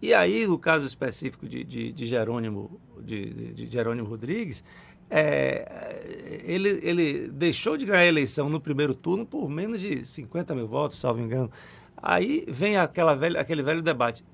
E 0.00 0.14
aí, 0.14 0.46
no 0.46 0.60
caso 0.60 0.86
específico 0.86 1.48
de, 1.48 1.64
de, 1.64 1.90
de 1.90 2.06
Jerônimo, 2.06 2.80
de, 3.00 3.52
de 3.52 3.68
Jerônimo 3.68 4.06
Rodrigues, 4.06 4.62
é, 5.10 6.42
ele, 6.44 6.80
ele 6.82 7.28
deixou 7.28 7.76
de 7.76 7.86
ganhar 7.86 8.02
a 8.02 8.06
eleição 8.06 8.48
no 8.48 8.60
primeiro 8.60 8.94
turno 8.94 9.24
por 9.24 9.48
menos 9.48 9.80
de 9.80 10.04
50 10.04 10.54
mil 10.54 10.66
votos, 10.66 10.98
salvo 10.98 11.20
engano. 11.20 11.50
Aí 11.96 12.44
vem 12.48 12.76
aquela 12.76 13.14
velha, 13.14 13.40
aquele 13.40 13.62
velho 13.62 13.82
debate. 13.82 14.24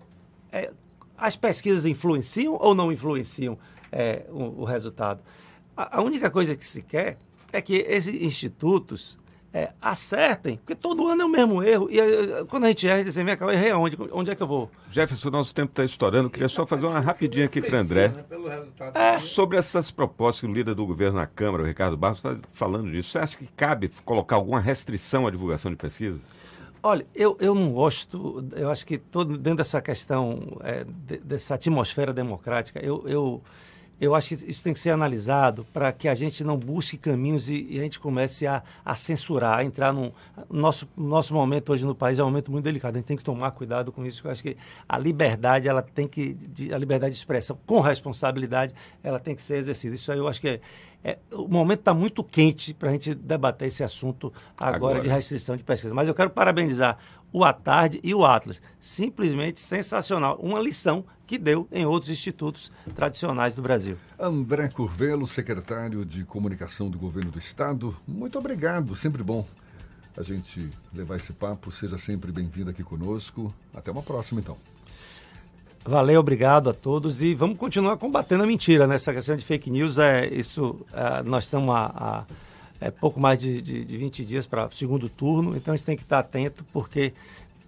É, 0.51 0.73
as 1.17 1.37
pesquisas 1.37 1.87
influenciam 1.87 2.59
ou 2.61 2.75
não 2.75 2.91
influenciam 2.91 3.59
é, 3.91 4.27
o, 4.31 4.63
o, 4.63 4.65
resultado? 4.65 5.23
A, 5.77 5.99
a, 5.99 6.03
única 6.03 6.31
coisa 6.31 6.57
que 6.57 6.65
se 6.65 6.83
quer 6.83 7.19
é 7.53 7.61
que 7.61 7.77
esses 7.77 8.21
institutos 8.21 9.19
é, 9.53 9.71
acertem, 9.81 10.57
porque 10.57 10.75
todo 10.75 11.07
ano 11.07 11.23
é 11.23 11.25
o 11.25 11.29
mesmo 11.29 11.63
erro. 11.63 11.89
E 11.91 12.01
eh, 12.01 12.45
quando 12.49 12.65
a 12.65 12.69
gente 12.69 12.87
erra, 12.87 12.97
a 12.97 12.99
gente 12.99 13.07
diz, 13.07 13.17
vem 13.17 13.37
cá, 13.37 13.45
eu 13.45 13.51
errei 13.51 13.71
aonde? 13.71 13.99
Onde 14.11 14.31
é 14.31 14.35
que 14.35 14.43
eu 14.43 14.47
vou? 14.47 14.71
Jefferson, 14.91 15.29
nosso 15.31 15.55
tempo 15.55 15.71
está 15.73 15.85
estourando. 15.85 16.31
Queria 16.31 16.49
só 16.49 16.67
fazer 16.67 16.87
uma 16.87 17.01
rapidinha 17.01 17.45
aqui 17.45 17.61
para 17.61 17.79
André. 17.79 18.09
Né, 18.09 18.93
é. 18.95 19.19
Sobre 19.21 19.59
essas 19.59 19.91
propostas 19.91 20.41
que 20.41 20.47
o 20.47 20.53
líder 20.53 20.75
do 20.75 20.87
governo 20.87 21.19
na 21.19 21.27
Câmara, 21.27 21.63
o 21.63 21.67
Ricardo 21.67 21.97
Barros, 21.97 22.19
está 22.19 22.37
falando 22.53 22.91
disso. 22.91 23.11
Você 23.11 23.19
acha 23.19 23.37
que 23.37 23.47
cabe 23.55 23.91
colocar 24.05 24.37
alguma 24.37 24.59
restrição 24.59 25.27
à 25.27 25.31
divulgação 25.31 25.71
de 25.71 25.77
pesquisas? 25.77 26.21
Olha, 26.83 27.07
eu, 27.15 27.37
eu 27.39 27.55
não 27.55 27.73
gosto, 27.73 28.45
eu 28.57 28.69
acho 28.69 28.85
que 28.85 28.99
todo, 28.99 29.39
dentro 29.39 29.59
dessa 29.59 29.81
questão, 29.81 30.59
é, 30.65 30.85
de, 30.85 31.19
dessa 31.19 31.55
atmosfera 31.55 32.13
democrática, 32.13 32.81
eu, 32.81 33.05
eu 33.07 33.43
eu 34.03 34.17
acho 34.17 34.31
que 34.31 34.35
isso 34.51 34.65
tem 34.65 34.73
que 34.73 34.81
ser 34.81 34.91
analisado 34.91 35.65
para 35.73 35.93
que 35.93 36.09
a 36.09 36.15
gente 36.17 36.43
não 36.43 36.57
busque 36.57 36.97
caminhos 36.97 37.49
e, 37.49 37.69
e, 37.71 37.79
a 37.79 37.85
gente 37.85 38.01
comece 38.01 38.49
a, 38.49 38.61
a 38.85 38.97
censurar, 38.97 39.61
a 39.61 39.65
entrar 39.65 39.93
num. 39.93 40.11
Nosso, 40.51 40.89
nosso 40.97 41.33
momento 41.33 41.73
hoje 41.73 41.87
no 41.87 41.95
país 41.95 42.19
é 42.19 42.23
um 42.25 42.27
momento 42.27 42.51
muito 42.51 42.65
delicado. 42.65 42.97
A 42.97 42.99
gente 42.99 43.07
tem 43.07 43.17
que 43.17 43.23
tomar 43.23 43.53
cuidado 43.53 43.93
com 43.93 44.05
isso. 44.05 44.27
Eu 44.27 44.33
acho 44.33 44.43
que 44.43 44.57
a 44.89 44.99
liberdade, 44.99 45.69
ela 45.69 45.83
tem 45.83 46.09
que. 46.09 46.37
A 46.75 46.79
liberdade 46.79 47.13
de 47.13 47.19
expressão 47.19 47.57
com 47.65 47.79
responsabilidade, 47.79 48.75
ela 49.05 49.21
tem 49.21 49.37
que 49.37 49.43
ser 49.43 49.59
exercida. 49.59 49.95
Isso 49.95 50.11
aí 50.11 50.19
eu 50.19 50.27
acho 50.27 50.41
que 50.41 50.49
é, 50.49 50.61
é, 51.05 51.19
o 51.33 51.47
momento 51.47 51.79
está 51.79 51.95
muito 51.95 52.25
quente 52.25 52.75
para 52.75 52.89
a 52.89 52.93
gente 52.93 53.15
debater 53.15 53.69
esse 53.69 53.85
assunto 53.85 54.33
agora, 54.57 54.77
agora, 54.77 55.01
de 55.01 55.09
restrição 55.09 55.55
de 55.55 55.63
pesquisa. 55.63 55.95
Mas 55.95 56.09
eu 56.09 56.15
quero 56.15 56.31
parabenizar 56.31 56.99
o 57.33 57.45
Atarde 57.45 58.01
e 58.03 58.15
o 58.15 58.25
Atlas. 58.25 58.63
Simplesmente 58.81 59.59
sensacional. 59.59 60.39
Uma 60.41 60.61
lição 60.61 61.05
que 61.27 61.39
deu 61.39 61.67
em 61.73 61.87
outros 61.87 62.11
institutos 62.11 62.71
tradicionais 62.95 63.55
do 63.55 63.63
Brasil. 63.63 63.97
André 64.19 64.69
Curvelo, 64.69 65.27
secretário 65.27 66.05
de 66.05 66.25
Comunicação 66.25 66.91
do 66.91 66.99
Governo 66.99 67.31
do 67.31 67.39
Estado, 67.39 67.97
muito 68.07 68.39
obrigado. 68.39 68.95
Sempre 68.95 69.23
bom 69.23 69.47
a 70.17 70.23
gente 70.23 70.69
levar 70.93 71.17
esse 71.17 71.33
papo. 71.33 71.71
Seja 71.71 71.97
sempre 71.97 72.31
bem-vindo 72.31 72.71
aqui 72.71 72.83
conosco. 72.83 73.53
Até 73.75 73.91
uma 73.91 74.03
próxima, 74.03 74.41
então. 74.41 74.57
Valeu, 75.85 76.21
obrigado 76.21 76.71
a 76.71 76.75
todos 76.75 77.23
e 77.23 77.35
vamos 77.35 77.59
continuar 77.59 77.97
combatendo 77.97 78.45
a 78.45 78.47
mentira, 78.47 78.87
né? 78.87 78.95
Essa 78.95 79.13
questão 79.13 79.37
de 79.37 79.45
fake 79.45 79.69
news, 79.69 79.99
é 79.99 80.29
isso, 80.29 80.79
é, 80.93 81.25
nós 81.25 81.45
estamos 81.45 81.75
a, 81.75 81.87
a 81.97 82.25
é, 82.83 82.91
pouco 82.91 83.21
mais 83.21 83.39
de, 83.39 83.63
de, 83.63 83.85
de 83.85 83.97
20 83.97 84.25
dias 84.25 84.45
para 84.45 84.67
o 84.67 84.73
segundo 84.73 85.09
turno, 85.09 85.57
então 85.57 85.73
a 85.73 85.77
gente 85.77 85.87
tem 85.87 85.97
que 85.97 86.03
estar 86.03 86.19
atento, 86.19 86.65
porque 86.73 87.13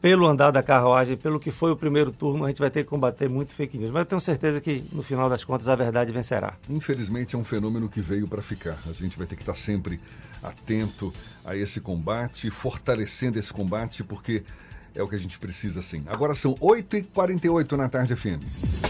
pelo 0.02 0.26
andar 0.26 0.50
da 0.50 0.62
carruagem, 0.62 1.16
pelo 1.16 1.40
que 1.40 1.50
foi 1.50 1.70
o 1.70 1.76
primeiro 1.76 2.12
turno, 2.12 2.44
a 2.44 2.48
gente 2.48 2.58
vai 2.58 2.68
ter 2.68 2.82
que 2.82 2.90
combater 2.90 3.26
muito 3.26 3.54
fake 3.54 3.78
news. 3.78 3.90
Mas 3.90 4.00
eu 4.00 4.06
tenho 4.06 4.20
certeza 4.20 4.60
que, 4.60 4.84
no 4.92 5.02
final 5.02 5.30
das 5.30 5.44
contas, 5.44 5.66
a 5.66 5.74
verdade 5.74 6.12
vencerá. 6.12 6.52
Infelizmente, 6.68 7.34
é 7.34 7.38
um 7.38 7.44
fenômeno 7.44 7.88
que 7.88 8.02
veio 8.02 8.28
para 8.28 8.42
ficar. 8.42 8.76
A 8.86 8.92
gente 8.92 9.16
vai 9.16 9.26
ter 9.26 9.34
que 9.34 9.40
estar 9.40 9.54
sempre 9.54 9.98
atento 10.42 11.10
a 11.42 11.56
esse 11.56 11.80
combate, 11.80 12.50
fortalecendo 12.50 13.38
esse 13.38 13.50
combate, 13.50 14.04
porque 14.04 14.42
é 14.94 15.02
o 15.02 15.08
que 15.08 15.14
a 15.14 15.18
gente 15.18 15.38
precisa 15.38 15.80
sim. 15.80 16.02
Agora 16.06 16.34
são 16.34 16.54
8h48 16.56 17.72
na 17.72 17.88
tarde, 17.88 18.14
FM. 18.14 18.42